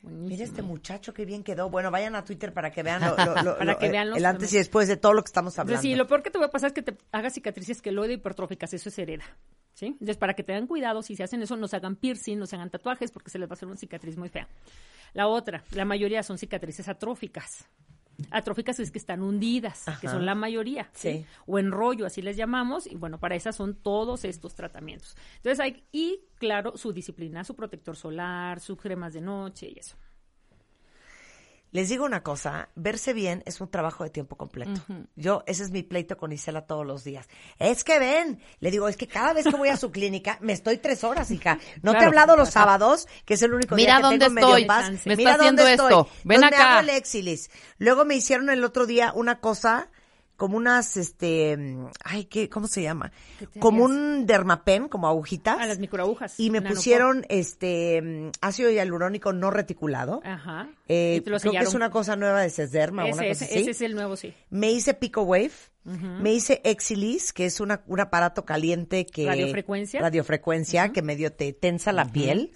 Mira 0.02 0.44
este 0.44 0.60
muchacho 0.62 1.14
qué 1.14 1.24
bien 1.24 1.42
quedó. 1.42 1.70
Bueno, 1.70 1.90
vayan 1.90 2.14
a 2.14 2.24
Twitter 2.24 2.52
para 2.52 2.70
que 2.70 2.82
vean, 2.82 3.00
lo- 3.00 3.16
lo- 3.16 3.42
lo- 3.42 3.58
Para 3.58 3.78
que 3.78 3.88
vean 3.88 4.10
los 4.10 4.18
el 4.18 4.26
antes 4.26 4.52
y 4.52 4.58
después 4.58 4.86
de 4.88 4.96
todo 4.98 5.14
lo 5.14 5.22
que 5.22 5.28
estamos 5.28 5.58
hablando. 5.58 5.72
Entonces, 5.74 5.90
sí, 5.92 5.96
lo 5.96 6.06
peor 6.06 6.22
que 6.22 6.30
te 6.30 6.38
va 6.38 6.46
a 6.46 6.50
pasar 6.50 6.68
es 6.68 6.72
que 6.74 6.82
te 6.82 6.96
hagas 7.12 7.32
cicatrices 7.32 7.80
queloide 7.80 8.14
hipertróficas, 8.14 8.74
eso 8.74 8.88
es 8.90 8.98
hereda. 8.98 9.24
¿Sí? 9.72 9.86
Entonces, 9.86 10.16
para 10.18 10.34
que 10.34 10.42
tengan 10.44 10.66
cuidado, 10.66 11.02
si 11.02 11.16
se 11.16 11.24
hacen 11.24 11.42
eso, 11.42 11.56
no 11.56 11.66
se 11.68 11.76
hagan 11.76 11.96
piercing, 11.96 12.38
no 12.38 12.46
se 12.46 12.54
hagan 12.54 12.70
tatuajes, 12.70 13.10
porque 13.10 13.30
se 13.30 13.38
les 13.40 13.48
va 13.48 13.52
a 13.52 13.54
hacer 13.54 13.66
una 13.66 13.76
cicatriz 13.76 14.16
muy 14.16 14.28
fea. 14.28 14.46
La 15.14 15.26
otra, 15.26 15.64
la 15.72 15.84
mayoría 15.84 16.22
son 16.22 16.38
cicatrices 16.38 16.86
atróficas. 16.88 17.64
Atróficas 18.30 18.80
es 18.80 18.90
que 18.90 18.98
están 18.98 19.22
hundidas, 19.22 19.84
que 20.00 20.08
son 20.08 20.26
la 20.26 20.34
mayoría, 20.34 20.88
¿sí? 20.92 21.12
Sí. 21.12 21.26
O 21.46 21.58
en 21.58 21.70
rollo, 21.70 22.06
así 22.06 22.22
les 22.22 22.36
llamamos, 22.36 22.86
y 22.86 22.96
bueno, 22.96 23.18
para 23.18 23.34
esas 23.34 23.56
son 23.56 23.74
todos 23.74 24.24
estos 24.24 24.54
tratamientos. 24.54 25.16
Entonces 25.36 25.60
hay, 25.60 25.84
y 25.92 26.20
claro, 26.36 26.76
su 26.76 26.92
disciplina, 26.92 27.44
su 27.44 27.54
protector 27.54 27.96
solar, 27.96 28.60
sus 28.60 28.78
cremas 28.78 29.14
de 29.14 29.20
noche 29.20 29.72
y 29.74 29.78
eso. 29.78 29.96
Les 31.74 31.88
digo 31.88 32.04
una 32.04 32.22
cosa, 32.22 32.68
verse 32.76 33.12
bien 33.12 33.42
es 33.46 33.60
un 33.60 33.68
trabajo 33.68 34.04
de 34.04 34.10
tiempo 34.10 34.36
completo. 34.36 34.80
Yo, 35.16 35.42
ese 35.48 35.64
es 35.64 35.72
mi 35.72 35.82
pleito 35.82 36.16
con 36.16 36.30
Isela 36.30 36.68
todos 36.68 36.86
los 36.86 37.02
días. 37.02 37.28
Es 37.58 37.82
que 37.82 37.98
ven, 37.98 38.40
le 38.60 38.70
digo, 38.70 38.86
es 38.86 38.96
que 38.96 39.08
cada 39.08 39.32
vez 39.32 39.44
que 39.44 39.56
voy 39.56 39.70
a 39.70 39.76
su 39.76 39.90
clínica 39.90 40.38
me 40.40 40.52
estoy 40.52 40.78
tres 40.78 41.02
horas, 41.02 41.32
hija. 41.32 41.58
No 41.82 41.90
te 41.90 41.98
he 41.98 42.04
hablado 42.04 42.36
los 42.36 42.50
sábados, 42.50 43.08
que 43.24 43.34
es 43.34 43.42
el 43.42 43.54
único 43.54 43.74
Mira 43.74 43.94
día 43.94 43.96
que 43.96 44.02
dónde 44.02 44.24
tengo 44.26 44.34
medio 44.34 44.48
estoy. 44.50 44.64
paz. 44.66 44.90
Me 45.04 45.16
Mira 45.16 45.32
está 45.32 45.44
dónde 45.44 45.62
haciendo 45.62 45.84
estoy. 45.84 45.92
esto. 46.04 46.08
Ven 46.22 46.36
Entonces 46.36 46.58
me 46.58 46.64
acá. 46.64 46.72
hago 46.78 46.80
el 46.88 46.96
exilis. 46.96 47.50
Luego 47.78 48.04
me 48.04 48.14
hicieron 48.14 48.50
el 48.50 48.62
otro 48.62 48.86
día 48.86 49.12
una 49.12 49.40
cosa 49.40 49.90
como 50.36 50.56
unas, 50.56 50.96
este, 50.96 51.56
mm, 51.56 51.86
ay, 52.04 52.24
¿qué, 52.24 52.48
¿cómo 52.48 52.66
se 52.66 52.82
llama? 52.82 53.12
¿Qué 53.38 53.46
te 53.46 53.60
Como 53.60 53.84
un 53.84 54.26
dermapen, 54.26 54.88
como 54.88 55.06
agujitas. 55.08 55.58
A 55.58 55.66
las 55.66 55.78
microagujas. 55.78 56.38
Y 56.38 56.50
me 56.50 56.58
nanopor. 56.58 56.76
pusieron, 56.76 57.26
este, 57.28 58.02
mm, 58.02 58.30
ácido 58.40 58.70
hialurónico 58.70 59.32
no 59.32 59.50
reticulado. 59.50 60.20
Ajá. 60.24 60.68
Eh, 60.88 61.22
creo 61.24 61.38
que 61.38 61.58
es 61.58 61.74
una 61.74 61.90
cosa 61.90 62.16
nueva 62.16 62.42
de 62.42 62.50
Sesderma, 62.50 63.04
ese, 63.08 63.12
una 63.18 63.28
cosa 63.28 63.44
ese, 63.44 63.44
así. 63.44 63.60
ese 63.62 63.70
es 63.70 63.80
el 63.82 63.94
nuevo, 63.94 64.16
sí. 64.16 64.34
Me 64.50 64.70
hice 64.72 64.94
Pico 64.94 65.22
Wave, 65.22 65.52
me 65.84 66.32
hice 66.32 66.60
Exilis, 66.64 67.32
que 67.32 67.46
es 67.46 67.60
una, 67.60 67.82
un 67.86 68.00
aparato 68.00 68.44
caliente 68.44 69.06
que... 69.06 69.26
Radiofrecuencia. 69.26 70.00
Radiofrecuencia, 70.00 70.92
que 70.92 71.02
medio 71.02 71.32
te 71.32 71.52
tensa 71.52 71.92
la 71.92 72.06
piel. 72.10 72.52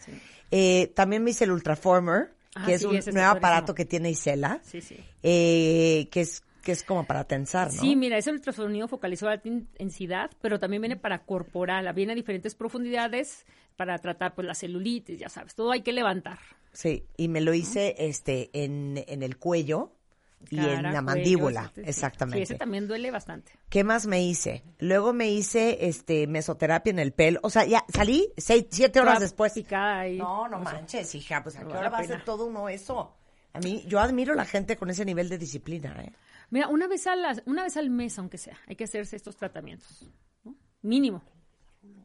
Eh, 0.51 0.93
también 0.97 1.23
me 1.23 1.31
hice 1.31 1.45
el 1.45 1.53
Ultraformer, 1.53 2.35
Ah, 2.55 2.64
que 2.67 2.75
es 2.75 2.81
sí, 2.81 2.87
un 2.87 2.99
nuevo 3.14 3.31
aparato 3.31 3.75
que 3.75 3.85
tiene 3.85 4.11
Isela, 4.11 4.61
Sí, 4.64 4.81
sí. 4.81 4.97
eh, 5.23 6.09
que 6.11 6.23
es 6.23 6.43
Que 6.62 6.73
es 6.73 6.83
como 6.83 7.05
para 7.05 7.25
tensar, 7.25 7.73
¿no? 7.73 7.81
Sí, 7.81 7.97
mira, 7.97 8.18
es 8.18 8.27
el 8.27 8.35
ultrasonido 8.35 8.88
focalizado 8.88 9.31
a 9.31 9.35
alta 9.35 9.49
intensidad, 9.49 10.31
pero 10.40 10.59
también 10.59 10.83
viene 10.83 10.97
para 10.97 11.21
corporal, 11.25 11.92
viene 11.94 12.12
a 12.12 12.16
diferentes 12.16 12.55
profundidades 12.55 13.47
para 13.77 13.99
tratar 13.99 14.35
pues 14.35 14.47
la 14.47 14.55
celulitis, 14.55 15.18
ya 15.18 15.29
sabes, 15.29 15.55
todo 15.55 15.71
hay 15.73 15.83
que 15.83 15.92
levantar. 15.92 16.38
Sí, 16.73 17.07
y 17.16 17.29
me 17.29 17.40
lo 17.40 17.55
hice 17.55 17.94
este 17.99 18.51
en, 18.53 19.03
en 19.07 19.23
el 19.23 19.38
cuello 19.38 19.92
y 20.51 20.59
en 20.59 20.83
la 20.83 20.90
cuello, 20.90 21.03
mandíbula, 21.03 21.64
este, 21.68 21.88
exactamente. 21.88 22.38
Sí, 22.38 22.42
ese 22.42 22.55
también 22.57 22.87
duele 22.87 23.11
bastante. 23.11 23.53
¿Qué 23.68 23.85
más 23.85 24.07
me 24.07 24.23
hice? 24.23 24.62
Luego 24.79 25.12
me 25.12 25.31
hice 25.31 25.88
este 25.88 26.27
mesoterapia 26.27 26.90
en 26.90 26.99
el 26.99 27.12
pelo. 27.12 27.40
O 27.42 27.51
sea, 27.51 27.64
ya 27.64 27.85
salí 27.88 28.33
seis, 28.37 28.66
siete 28.71 29.01
horas 29.01 29.14
Toda 29.14 29.25
después. 29.25 29.53
picada 29.53 30.01
ahí. 30.01 30.18
No, 30.18 30.49
no 30.49 30.59
O 30.59 30.62
sea, 30.64 30.73
manches, 30.75 31.14
hija, 31.14 31.42
pues 31.42 31.57
a 31.57 31.61
qué 31.61 31.73
hora 31.73 31.88
va 31.88 31.99
a 31.99 32.03
pena. 32.03 32.23
todo 32.25 32.47
uno 32.47 32.68
eso. 32.68 33.14
A 33.55 33.61
mí, 33.61 33.85
yo 33.88 33.99
admiro 33.99 34.35
a 34.35 34.37
la 34.37 34.44
gente 34.44 34.77
con 34.77 34.90
ese 34.90 35.05
nivel 35.05 35.29
de 35.29 35.38
disciplina, 35.38 35.97
¿eh? 36.03 36.12
Mira, 36.51 36.69
una 36.69 36.87
vez, 36.89 37.07
a 37.07 37.15
la- 37.17 37.43
una 37.47 37.63
vez 37.65 37.77
al 37.77 37.91
mes, 37.91 38.19
aunque 38.19 38.39
sea, 38.39 38.59
hay 38.67 38.77
que 38.77 38.85
hacerse 38.85 39.17
estos 39.17 39.37
tratamientos. 39.37 40.09
¿no? 40.45 40.55
Mínimo. 40.83 41.23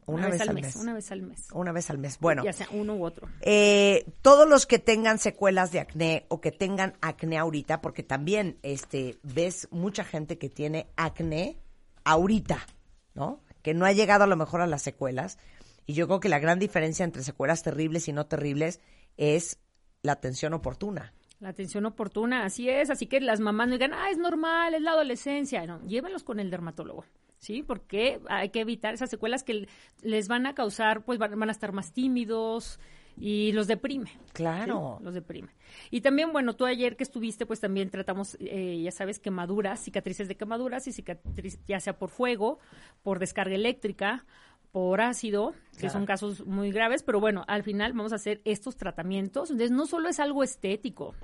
Una, 0.06 0.28
vez, 0.28 0.40
al 0.42 0.54
mes. 0.54 0.76
Una 0.76 0.92
vez 0.92 1.10
al 1.12 1.22
mes. 1.22 1.48
Una 1.52 1.72
vez 1.72 1.88
al 1.90 1.96
mes. 1.98 2.18
Bueno, 2.20 2.44
Ya 2.44 2.52
sea 2.52 2.68
uno 2.72 2.94
u 2.94 3.04
otro. 3.04 3.26
eh, 3.40 4.04
todos 4.20 4.46
los 4.48 4.66
que 4.66 4.78
tengan 4.78 5.18
secuelas 5.18 5.72
de 5.72 5.80
acné 5.80 6.26
o 6.28 6.42
que 6.42 6.52
tengan 6.52 6.94
acné 7.00 7.38
ahorita, 7.38 7.80
porque 7.80 8.02
también 8.02 8.58
este 8.62 9.18
ves 9.22 9.66
mucha 9.70 10.04
gente 10.04 10.36
que 10.38 10.50
tiene 10.50 10.88
acné 10.96 11.56
ahorita, 12.04 12.66
¿no? 13.14 13.40
Que 13.62 13.72
no 13.72 13.86
ha 13.86 13.92
llegado 13.92 14.24
a 14.24 14.26
lo 14.26 14.36
mejor 14.36 14.60
a 14.60 14.66
las 14.66 14.82
secuelas. 14.82 15.38
Y 15.86 15.94
yo 15.94 16.06
creo 16.06 16.20
que 16.20 16.28
la 16.28 16.38
gran 16.38 16.58
diferencia 16.58 17.04
entre 17.04 17.22
secuelas 17.22 17.62
terribles 17.62 18.06
y 18.08 18.12
no 18.12 18.26
terribles 18.26 18.80
es 19.16 19.58
la 20.02 20.12
atención 20.12 20.52
oportuna. 20.52 21.14
La 21.40 21.50
atención 21.50 21.84
oportuna, 21.86 22.44
así 22.44 22.68
es. 22.68 22.90
Así 22.90 23.06
que 23.06 23.20
las 23.20 23.40
mamás 23.40 23.68
no 23.68 23.74
digan, 23.74 23.92
ah, 23.92 24.10
es 24.10 24.18
normal, 24.18 24.74
es 24.74 24.82
la 24.82 24.92
adolescencia. 24.92 25.66
No, 25.66 25.84
llévenlos 25.86 26.24
con 26.24 26.40
el 26.40 26.50
dermatólogo. 26.50 27.04
¿Sí? 27.38 27.62
Porque 27.62 28.20
hay 28.28 28.48
que 28.48 28.60
evitar 28.60 28.94
esas 28.94 29.10
secuelas 29.10 29.44
que 29.44 29.68
les 30.02 30.28
van 30.28 30.46
a 30.46 30.54
causar, 30.54 31.04
pues 31.04 31.18
van 31.18 31.38
van 31.38 31.50
a 31.50 31.52
estar 31.52 31.72
más 31.72 31.92
tímidos 31.92 32.80
y 33.18 33.52
los 33.52 33.66
deprime. 33.66 34.10
Claro. 34.32 34.96
Sí, 34.98 35.04
los 35.04 35.14
deprime. 35.14 35.48
Y 35.90 36.00
también, 36.00 36.32
bueno, 36.32 36.54
tú 36.54 36.64
ayer 36.64 36.96
que 36.96 37.04
estuviste, 37.04 37.46
pues 37.46 37.60
también 37.60 37.90
tratamos, 37.90 38.36
eh, 38.40 38.80
ya 38.82 38.90
sabes, 38.90 39.18
quemaduras, 39.18 39.80
cicatrices 39.80 40.28
de 40.28 40.36
quemaduras 40.36 40.86
y 40.86 40.92
cicatrices, 40.92 41.60
ya 41.66 41.80
sea 41.80 41.98
por 41.98 42.10
fuego, 42.10 42.58
por 43.02 43.18
descarga 43.18 43.54
eléctrica, 43.54 44.24
por 44.74 45.00
ácido, 45.00 45.54
que 45.74 45.78
Claro. 45.82 45.92
son 45.92 46.04
casos 46.04 46.44
muy 46.46 46.72
graves, 46.72 47.04
pero 47.04 47.20
bueno, 47.20 47.44
al 47.46 47.62
final 47.62 47.92
vamos 47.92 48.12
a 48.12 48.16
hacer 48.16 48.42
estos 48.44 48.76
tratamientos. 48.76 49.52
Entonces, 49.52 49.70
no 49.70 49.86
solo 49.86 50.08
es 50.08 50.18
algo 50.18 50.42
estético, 50.42 51.14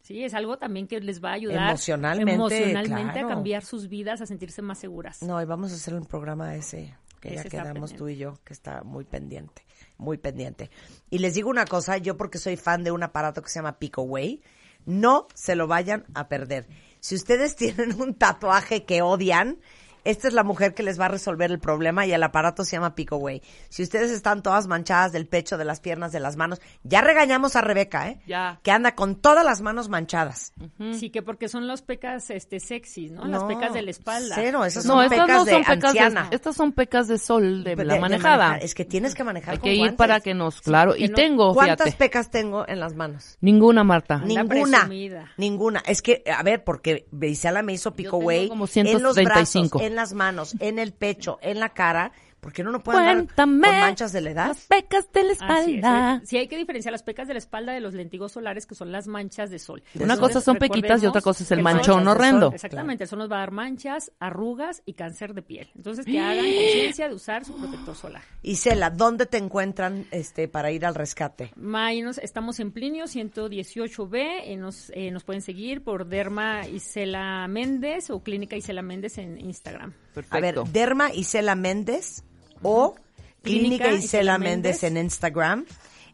sí, 0.00 0.24
es 0.24 0.32
algo 0.32 0.56
también 0.56 0.86
que 0.88 0.98
les 0.98 1.22
va 1.22 1.32
a 1.32 1.34
ayudar 1.34 1.68
Emocionalmente, 1.68 2.32
emocionalmente 2.32 3.12
claro. 3.12 3.26
a 3.28 3.30
cambiar 3.30 3.62
sus 3.62 3.88
vidas, 3.88 4.22
a 4.22 4.26
sentirse 4.26 4.62
más 4.62 4.78
seguras. 4.78 5.22
No, 5.22 5.40
y 5.42 5.44
vamos 5.44 5.70
a 5.70 5.74
hacer 5.74 5.92
un 5.92 6.06
programa 6.06 6.54
ese, 6.56 6.96
que 7.20 7.28
ya 7.28 7.40
Ese 7.40 7.48
está 7.48 7.62
quedamos 7.62 7.92
tú 7.92 8.08
y 8.08 8.16
yo, 8.16 8.38
que 8.42 8.54
está 8.54 8.82
muy 8.84 9.04
pendiente, 9.04 9.66
muy 9.98 10.16
pendiente. 10.16 10.70
Y 11.10 11.18
les 11.18 11.34
digo 11.34 11.50
una 11.50 11.66
cosa, 11.66 11.98
yo 11.98 12.16
porque 12.16 12.38
soy 12.38 12.56
fan 12.56 12.84
de 12.84 12.90
un 12.90 13.02
aparato 13.02 13.42
que 13.42 13.50
se 13.50 13.58
llama 13.58 13.78
Picoway, 13.78 14.40
no 14.86 15.26
se 15.34 15.56
lo 15.56 15.66
vayan 15.66 16.06
a 16.14 16.26
perder. 16.28 16.66
Si 17.00 17.14
ustedes 17.16 17.54
tienen 17.56 18.00
un 18.00 18.14
tatuaje 18.14 18.84
que 18.86 19.02
odian, 19.02 19.58
esta 20.04 20.28
es 20.28 20.34
la 20.34 20.42
mujer 20.44 20.74
que 20.74 20.82
les 20.82 21.00
va 21.00 21.06
a 21.06 21.08
resolver 21.08 21.50
el 21.50 21.58
problema 21.58 22.06
y 22.06 22.12
el 22.12 22.22
aparato 22.22 22.64
se 22.64 22.72
llama 22.72 22.94
Picoway. 22.94 23.42
Si 23.68 23.82
ustedes 23.82 24.10
están 24.10 24.42
todas 24.42 24.66
manchadas 24.66 25.12
del 25.12 25.26
pecho, 25.26 25.56
de 25.58 25.64
las 25.64 25.80
piernas, 25.80 26.12
de 26.12 26.20
las 26.20 26.36
manos, 26.36 26.60
ya 26.82 27.00
regañamos 27.00 27.56
a 27.56 27.60
Rebeca, 27.60 28.08
¿eh? 28.08 28.20
Ya. 28.26 28.60
Que 28.62 28.70
anda 28.70 28.94
con 28.94 29.16
todas 29.16 29.44
las 29.44 29.60
manos 29.60 29.88
manchadas. 29.88 30.52
Sí, 30.98 31.10
que 31.10 31.22
porque 31.22 31.48
son 31.48 31.66
las 31.66 31.82
pecas 31.82 32.30
este 32.30 32.60
sexys, 32.60 33.12
¿no? 33.12 33.24
Las 33.26 33.42
No, 33.42 33.48
pecas 33.48 33.72
de 33.72 33.82
la 33.82 33.90
espalda. 33.90 34.34
Cero, 34.34 34.64
esas 34.64 34.84
No, 34.86 34.94
son 34.94 35.04
estas 35.04 35.18
pecas 35.20 35.28
no 35.28 35.44
son 35.44 35.46
de 35.46 35.58
pecas 35.66 35.84
anciana. 35.90 36.28
de, 36.30 36.36
estas 36.36 36.56
son 36.56 36.72
pecas 36.72 37.08
de 37.08 37.18
sol 37.18 37.64
de, 37.64 37.76
De- 37.76 37.84
la 37.84 38.00
manejada. 38.00 38.56
Es 38.56 38.74
que 38.74 38.84
tienes 38.84 39.14
que 39.14 39.24
manejar 39.24 39.52
Hay 39.52 39.58
con 39.58 39.64
que 39.64 39.72
ir 39.74 39.78
guantes. 39.80 39.96
para 39.98 40.20
que 40.20 40.34
nos, 40.34 40.60
claro. 40.60 40.94
que 40.94 41.04
Y 41.04 41.08
no- 41.08 41.14
tengo, 41.14 41.54
¿Cuántas 41.54 41.84
fíjate, 41.84 41.96
pecas 41.98 42.30
tengo 42.30 42.66
en 42.68 42.80
las 42.80 42.94
manos? 42.94 43.36
ninguna, 43.40 43.84
Marta. 43.84 44.18
Ninguna. 44.18 44.88
Ninguna. 45.36 45.82
Es 45.86 46.02
que, 46.02 46.22
a 46.34 46.42
ver, 46.42 46.64
porque 46.64 47.06
Isela 47.20 47.62
me 47.62 47.72
hizo 47.72 47.92
pico 47.94 48.12
tengo 48.12 48.22
güey 48.24 48.48
como 48.48 48.64
en 48.64 49.02
los 49.02 49.14
135. 49.14 49.78
brazos, 49.78 49.82
en 49.90 49.91
las 49.96 50.12
manos, 50.12 50.56
en 50.60 50.78
el 50.78 50.92
pecho, 50.92 51.38
en 51.42 51.60
la 51.60 51.70
cara, 51.70 52.12
porque 52.42 52.62
uno 52.62 52.72
no 52.72 52.82
puede 52.82 52.98
andar 52.98 53.14
Cuéntame 53.18 53.68
con 53.68 53.78
manchas 53.78 54.12
de 54.12 54.20
la 54.20 54.30
edad. 54.32 54.48
las 54.48 54.66
pecas 54.66 55.12
de 55.12 55.22
la 55.22 55.32
Así 55.32 55.40
es, 55.70 55.76
espalda. 55.78 56.16
eh. 56.16 56.26
Sí, 56.26 56.36
hay 56.38 56.48
que 56.48 56.56
diferenciar 56.58 56.90
las 56.90 57.04
pecas 57.04 57.28
de 57.28 57.34
la 57.34 57.38
espalda 57.38 57.72
de 57.72 57.80
los 57.80 57.94
lentigos 57.94 58.32
solares, 58.32 58.66
que 58.66 58.74
son 58.74 58.90
las 58.90 59.06
manchas 59.06 59.48
de 59.48 59.60
sol. 59.60 59.80
De 59.94 60.02
Una 60.04 60.16
sol. 60.16 60.24
cosa 60.26 60.40
son 60.40 60.56
pequitas 60.56 61.00
y 61.02 61.06
otra 61.06 61.20
cosa 61.20 61.44
es 61.44 61.50
el 61.52 61.62
manchón 61.62 62.06
horrendo. 62.08 62.46
sol. 62.48 62.54
Exactamente, 62.56 63.04
el 63.04 63.08
sol 63.08 63.20
nos 63.20 63.30
va 63.30 63.36
a 63.36 63.40
dar 63.40 63.52
manchas, 63.52 64.10
arrugas 64.18 64.82
y 64.86 64.94
cáncer 64.94 65.34
de 65.34 65.42
piel. 65.42 65.70
Entonces, 65.76 66.04
que 66.04 66.18
hagan 66.18 66.44
conciencia 66.44 67.08
de 67.08 67.14
usar 67.14 67.44
su 67.44 67.54
protector 67.56 67.94
solar. 67.94 68.22
Isela, 68.42 68.90
¿dónde 68.90 69.26
te 69.26 69.38
encuentran 69.38 70.04
este 70.10 70.48
para 70.48 70.72
ir 70.72 70.84
al 70.84 70.96
rescate? 70.96 71.52
May, 71.54 72.02
nos- 72.02 72.18
estamos 72.18 72.58
en 72.58 72.72
Plinio 72.72 73.06
118B. 73.06 74.40
eh, 74.46 74.56
nos, 74.56 74.90
eh, 74.94 75.12
nos 75.12 75.22
pueden 75.22 75.42
seguir 75.42 75.84
por 75.84 76.06
Derma 76.06 76.66
Isela 76.66 77.46
Méndez 77.46 78.10
o 78.10 78.20
Clínica 78.22 78.56
Isela 78.56 78.82
Méndez 78.82 79.18
en 79.18 79.38
Instagram. 79.40 79.92
Perfecto. 80.12 80.36
A 80.36 80.40
ver, 80.40 80.54
Derma 80.72 81.12
Isela 81.12 81.54
Méndez 81.54 82.24
o 82.62 82.94
Clínica 83.42 83.86
Clínica 83.86 84.04
Isela 84.04 84.38
Méndez 84.38 84.84
en 84.84 84.96
Instagram. 84.96 85.66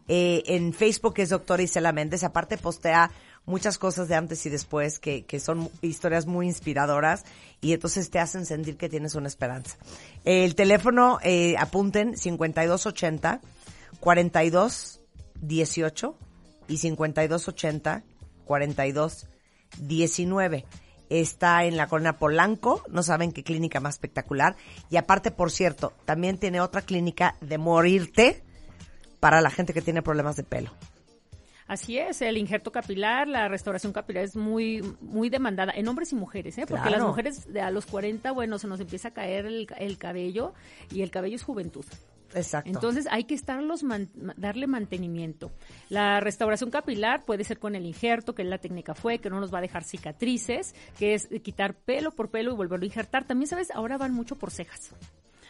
Eh, 0.08 0.42
en 0.46 0.72
Facebook 0.72 1.14
es 1.18 1.28
doctora 1.28 1.62
Isela 1.62 1.92
Méndez. 1.92 2.24
Aparte 2.24 2.56
postea 2.56 3.10
muchas 3.44 3.76
cosas 3.78 4.08
de 4.08 4.14
antes 4.14 4.46
y 4.46 4.50
después 4.50 4.98
que, 4.98 5.24
que 5.24 5.40
son 5.40 5.70
historias 5.82 6.26
muy 6.26 6.46
inspiradoras 6.46 7.24
y 7.60 7.72
entonces 7.72 8.10
te 8.10 8.18
hacen 8.18 8.46
sentir 8.46 8.76
que 8.76 8.88
tienes 8.88 9.14
una 9.14 9.28
esperanza. 9.28 9.76
el 10.24 10.54
teléfono, 10.54 11.18
eh, 11.22 11.56
apunten, 11.58 12.16
5280 12.16 13.40
4218 14.00 16.16
y 16.68 16.76
5280 16.76 18.04
4219 18.44 20.64
está 21.10 21.64
en 21.64 21.76
la 21.76 21.86
colonia 21.86 22.18
Polanco, 22.18 22.82
no 22.88 23.02
saben 23.02 23.32
qué 23.32 23.42
clínica 23.42 23.80
más 23.80 23.94
espectacular. 23.94 24.56
Y 24.90 24.96
aparte, 24.96 25.30
por 25.30 25.50
cierto, 25.50 25.92
también 26.04 26.38
tiene 26.38 26.60
otra 26.60 26.82
clínica 26.82 27.36
de 27.40 27.58
morirte 27.58 28.42
para 29.20 29.40
la 29.40 29.50
gente 29.50 29.74
que 29.74 29.82
tiene 29.82 30.02
problemas 30.02 30.36
de 30.36 30.44
pelo. 30.44 30.70
Así 31.66 31.98
es, 31.98 32.22
el 32.22 32.38
injerto 32.38 32.72
capilar, 32.72 33.28
la 33.28 33.46
restauración 33.48 33.92
capilar 33.92 34.24
es 34.24 34.36
muy 34.36 34.80
muy 35.02 35.28
demandada 35.28 35.70
en 35.76 35.86
hombres 35.86 36.12
y 36.12 36.14
mujeres, 36.14 36.56
¿eh? 36.56 36.64
porque 36.66 36.88
Claro. 36.88 36.96
las 36.98 37.06
mujeres 37.06 37.52
de 37.52 37.60
a 37.60 37.70
los 37.70 37.84
40, 37.84 38.32
bueno, 38.32 38.58
se 38.58 38.66
nos 38.66 38.80
empieza 38.80 39.08
a 39.08 39.10
caer 39.10 39.44
el, 39.44 39.66
el 39.76 39.98
cabello 39.98 40.54
y 40.90 41.02
el 41.02 41.10
cabello 41.10 41.36
es 41.36 41.42
juventud. 41.42 41.84
Exacto. 42.34 42.68
Entonces 42.70 43.06
hay 43.10 43.24
que 43.24 43.34
estarlos 43.34 43.82
man- 43.82 44.08
darle 44.36 44.66
mantenimiento. 44.66 45.50
La 45.88 46.20
restauración 46.20 46.70
capilar 46.70 47.24
puede 47.24 47.44
ser 47.44 47.58
con 47.58 47.74
el 47.74 47.86
injerto, 47.86 48.34
que 48.34 48.42
es 48.42 48.48
la 48.48 48.58
técnica 48.58 48.94
fue, 48.94 49.18
que 49.18 49.30
no 49.30 49.40
nos 49.40 49.52
va 49.52 49.58
a 49.58 49.62
dejar 49.62 49.84
cicatrices, 49.84 50.74
que 50.98 51.14
es 51.14 51.28
quitar 51.42 51.74
pelo 51.74 52.10
por 52.10 52.30
pelo 52.30 52.52
y 52.52 52.56
volverlo 52.56 52.84
a 52.84 52.86
injertar. 52.86 53.26
También 53.26 53.48
sabes, 53.48 53.70
ahora 53.70 53.96
van 53.96 54.12
mucho 54.12 54.36
por 54.36 54.50
cejas. 54.50 54.90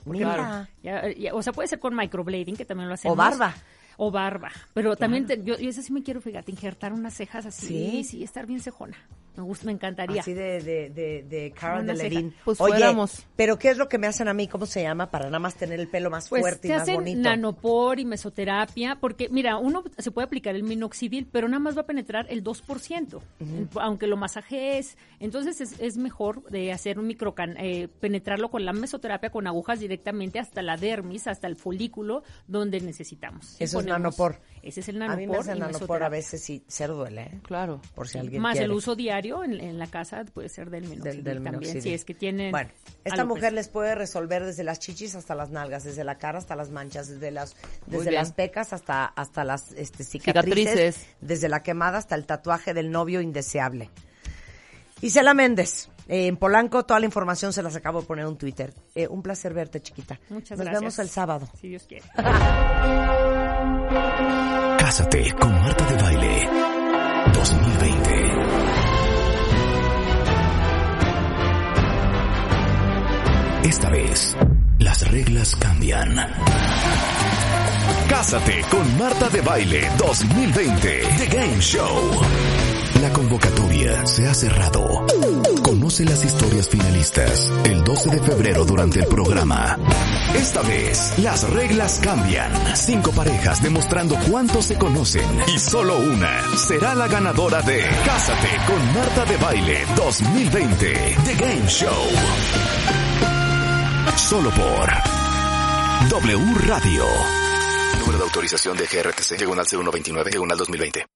Mira. 0.05 0.69
Ya- 0.83 1.11
ya- 1.12 1.35
o 1.35 1.43
sea, 1.43 1.53
puede 1.53 1.69
ser 1.69 1.81
con 1.81 1.95
microblading, 1.97 2.57
que 2.57 2.64
también 2.64 2.88
lo 2.88 2.95
hacemos. 2.95 3.14
O 3.14 3.17
barba. 3.17 3.55
O 3.97 4.11
barba. 4.12 4.51
Pero 4.75 4.95
también 4.97 5.27
te- 5.27 5.43
yo, 5.43 5.59
yo 5.59 5.69
esa 5.69 5.83
sí 5.83 5.93
me 5.93 6.03
quiero, 6.05 6.21
fíjate, 6.21 6.53
injertar 6.53 6.93
unas 6.93 7.14
cejas 7.14 7.45
así. 7.47 7.67
¿Sí? 7.67 8.05
Sí, 8.05 8.23
estar 8.23 8.47
bien 8.47 8.61
cejona. 8.61 8.97
Me 9.38 9.44
gusta, 9.44 9.66
me 9.66 9.72
encantaría. 9.72 10.20
Así 10.20 10.35
de, 10.35 10.61
de, 10.61 10.90
de, 10.90 11.22
de 11.22 11.53
Cara 11.53 11.81
de 11.83 11.94
ceja. 11.94 12.03
Levine. 12.09 12.33
Pues 12.44 12.61
Oye, 12.61 12.72
fuéramos. 12.72 13.24
pero 13.37 13.57
¿qué 13.59 13.70
es 13.70 13.77
lo 13.79 13.88
que 13.88 13.96
me 13.98 14.09
hacen 14.09 14.27
a 14.27 14.35
mí? 14.35 14.48
¿Cómo 14.48 14.66
se 14.66 14.83
llama? 14.83 15.11
Para 15.11 15.27
nada 15.27 15.38
más 15.38 15.55
tener 15.55 15.79
el 15.79 15.87
pelo 15.88 16.11
más 16.11 16.29
Pues 16.29 16.40
fuerte 16.42 16.66
y 16.66 16.70
más 16.72 16.83
hacen 16.83 16.96
bonito. 16.96 17.20
nanopor 17.20 18.01
y 18.01 18.05
mesoterapia, 18.05 18.96
porque 19.01 19.29
mira, 19.29 19.57
uno 19.59 19.85
se 19.96 20.11
puede 20.11 20.27
aplicar 20.27 20.55
el 20.57 20.62
minoxidil, 20.64 21.29
pero 21.31 21.46
nada 21.48 21.61
más 21.61 21.77
va 21.77 21.83
a 21.83 21.87
penetrar 21.87 22.27
el 22.31 22.42
2%, 22.42 23.20
en- 23.40 23.68
aunque 23.81 24.07
lo 24.09 24.16
masajees. 24.16 24.96
Entonces 25.20 25.61
es, 25.61 25.79
es 25.81 25.96
mejor 25.96 26.42
de 26.51 26.72
hacer 26.72 26.98
un 26.98 27.07
microcan, 27.07 27.57
eh, 27.59 27.88
penetrarlo 28.01 28.51
con 28.51 28.64
la 28.64 28.72
mesoterapia 28.72 29.31
con 29.31 29.46
agujas 29.46 29.79
directamente 29.81 30.38
hasta 30.38 30.62
la 30.62 30.77
dermis, 30.77 31.27
hasta 31.29 31.46
el 31.46 31.57
folículo, 31.57 32.22
donde 32.46 32.81
necesitamos. 32.81 33.46
Sí 33.46 33.64
Eso 33.64 33.81
es 33.81 33.87
nanopor. 33.87 34.40
Ese 34.62 34.81
es 34.81 34.88
el 34.88 34.96
a 34.96 35.07
nanopor. 35.07 35.18
mí 35.20 35.27
me 35.29 35.37
hacen 35.38 35.59
nanopor 35.61 36.03
a 36.03 36.09
veces 36.09 36.48
y 36.51 36.62
cero 36.66 36.96
duele, 36.96 37.22
¿eh? 37.22 37.38
Claro. 37.42 37.81
Por 37.94 38.09
si 38.09 38.18
alguien 38.18 38.42
Más 38.42 38.53
quiere. 38.53 38.64
el 38.66 38.72
uso 38.72 38.96
diario 38.96 39.28
en, 39.45 39.61
en 39.61 39.79
la 39.79 39.87
casa 39.87 40.25
puede 40.33 40.49
ser 40.49 40.71
del 40.71 40.83
minoxidil 40.88 41.23
del, 41.23 41.25
del 41.25 41.35
también, 41.37 41.53
minoxidil. 41.61 41.83
si 41.83 41.95
es 41.95 42.05
que 42.05 42.14
tienen 42.14 42.51
Bueno, 42.51 42.71
esta 43.05 43.25
mujer 43.25 43.53
les 43.53 43.69
puede 43.69 43.95
resolver 43.95 44.45
desde 44.45 44.64
las 44.64 44.79
chichis 44.81 45.14
hasta 45.14 45.35
las 45.35 45.51
nalgas, 45.51 45.85
desde 45.85 46.05
la 46.05 46.19
cara 46.19 46.38
hasta 46.38 46.57
las 46.57 46.71
manchas, 46.71 47.09
desde 47.09 47.31
las 47.31 47.55
desde 47.87 48.11
las 48.11 48.33
pecas 48.33 48.73
hasta 48.73 49.05
hasta 49.07 49.45
las 49.45 49.73
este, 49.73 50.05
cicatrices, 50.05 50.73
Cicatrices. 50.97 51.07
desde 51.21 51.49
la 51.49 51.62
quemada 51.62 51.99
hasta 51.99 52.14
el 52.14 52.27
tatuaje 52.27 52.75
del 52.75 52.91
novio 52.91 53.21
indeseable. 53.21 53.91
Isela 55.01 55.33
Méndez, 55.33 55.88
eh, 56.09 56.27
en 56.27 56.37
Polanco, 56.37 56.85
toda 56.85 56.99
la 56.99 57.07
información 57.07 57.53
se 57.53 57.62
las 57.62 57.77
acabo 57.77 58.01
de 58.01 58.07
poner 58.09 58.27
en 58.27 58.37
Twitter. 58.37 58.75
Eh, 58.97 59.07
un 59.07 59.23
placer 59.23 59.55
verte, 59.55 59.81
chiquita. 59.81 60.19
Muchas 60.29 60.59
Nos 60.59 60.64
gracias. 60.64 60.81
vemos 60.81 60.99
el 60.99 61.09
sábado. 61.09 61.49
Si 61.61 61.69
Dios 61.69 61.87
quiere. 61.87 62.05
Cásate 64.79 65.33
con 65.38 65.53
Marta 65.53 65.85
de 65.87 66.03
Baile 66.03 66.51
2020. 67.33 68.98
Esta 73.68 73.90
vez, 73.90 74.35
las 74.78 75.11
reglas 75.11 75.54
cambian. 75.54 76.16
Cásate 78.09 78.62
con 78.70 78.96
Marta 78.96 79.28
de 79.28 79.42
Baile 79.42 79.90
2020, 79.98 81.02
The 81.18 81.26
Game 81.26 81.61
Show. 81.61 82.11
La 83.02 83.11
convocatoria 83.12 84.07
se 84.07 84.26
ha 84.26 84.33
cerrado. 84.33 85.07
Conoce 85.62 86.07
las 86.07 86.24
historias 86.24 86.66
finalistas 86.70 87.52
el 87.64 87.85
12 87.85 88.09
de 88.09 88.20
febrero 88.20 88.64
durante 88.64 89.00
el 89.00 89.07
programa. 89.07 89.78
Esta 90.35 90.62
vez, 90.62 91.18
las 91.18 91.46
reglas 91.50 92.00
cambian. 92.02 92.50
Cinco 92.74 93.11
parejas 93.11 93.62
demostrando 93.62 94.16
cuánto 94.31 94.62
se 94.62 94.78
conocen 94.78 95.28
y 95.54 95.59
solo 95.59 95.98
una 95.98 96.40
será 96.57 96.94
la 96.94 97.07
ganadora 97.07 97.61
de 97.61 97.83
Cásate 98.07 98.48
con 98.66 98.94
Marta 98.94 99.26
de 99.26 99.37
Baile 99.37 99.85
2020, 99.94 101.16
The 101.26 101.35
Game 101.35 101.68
Show. 101.68 103.08
Solo 104.16 104.51
por 104.51 104.88
W 106.09 106.55
Radio. 106.66 107.05
Número 108.01 108.18
de 108.18 108.25
autorización 108.25 108.77
de 108.77 108.87
GRTC, 108.87 109.37
diagonal 109.38 109.66
0129, 109.66 110.31
diagonal 110.31 110.59
2020. 110.59 111.08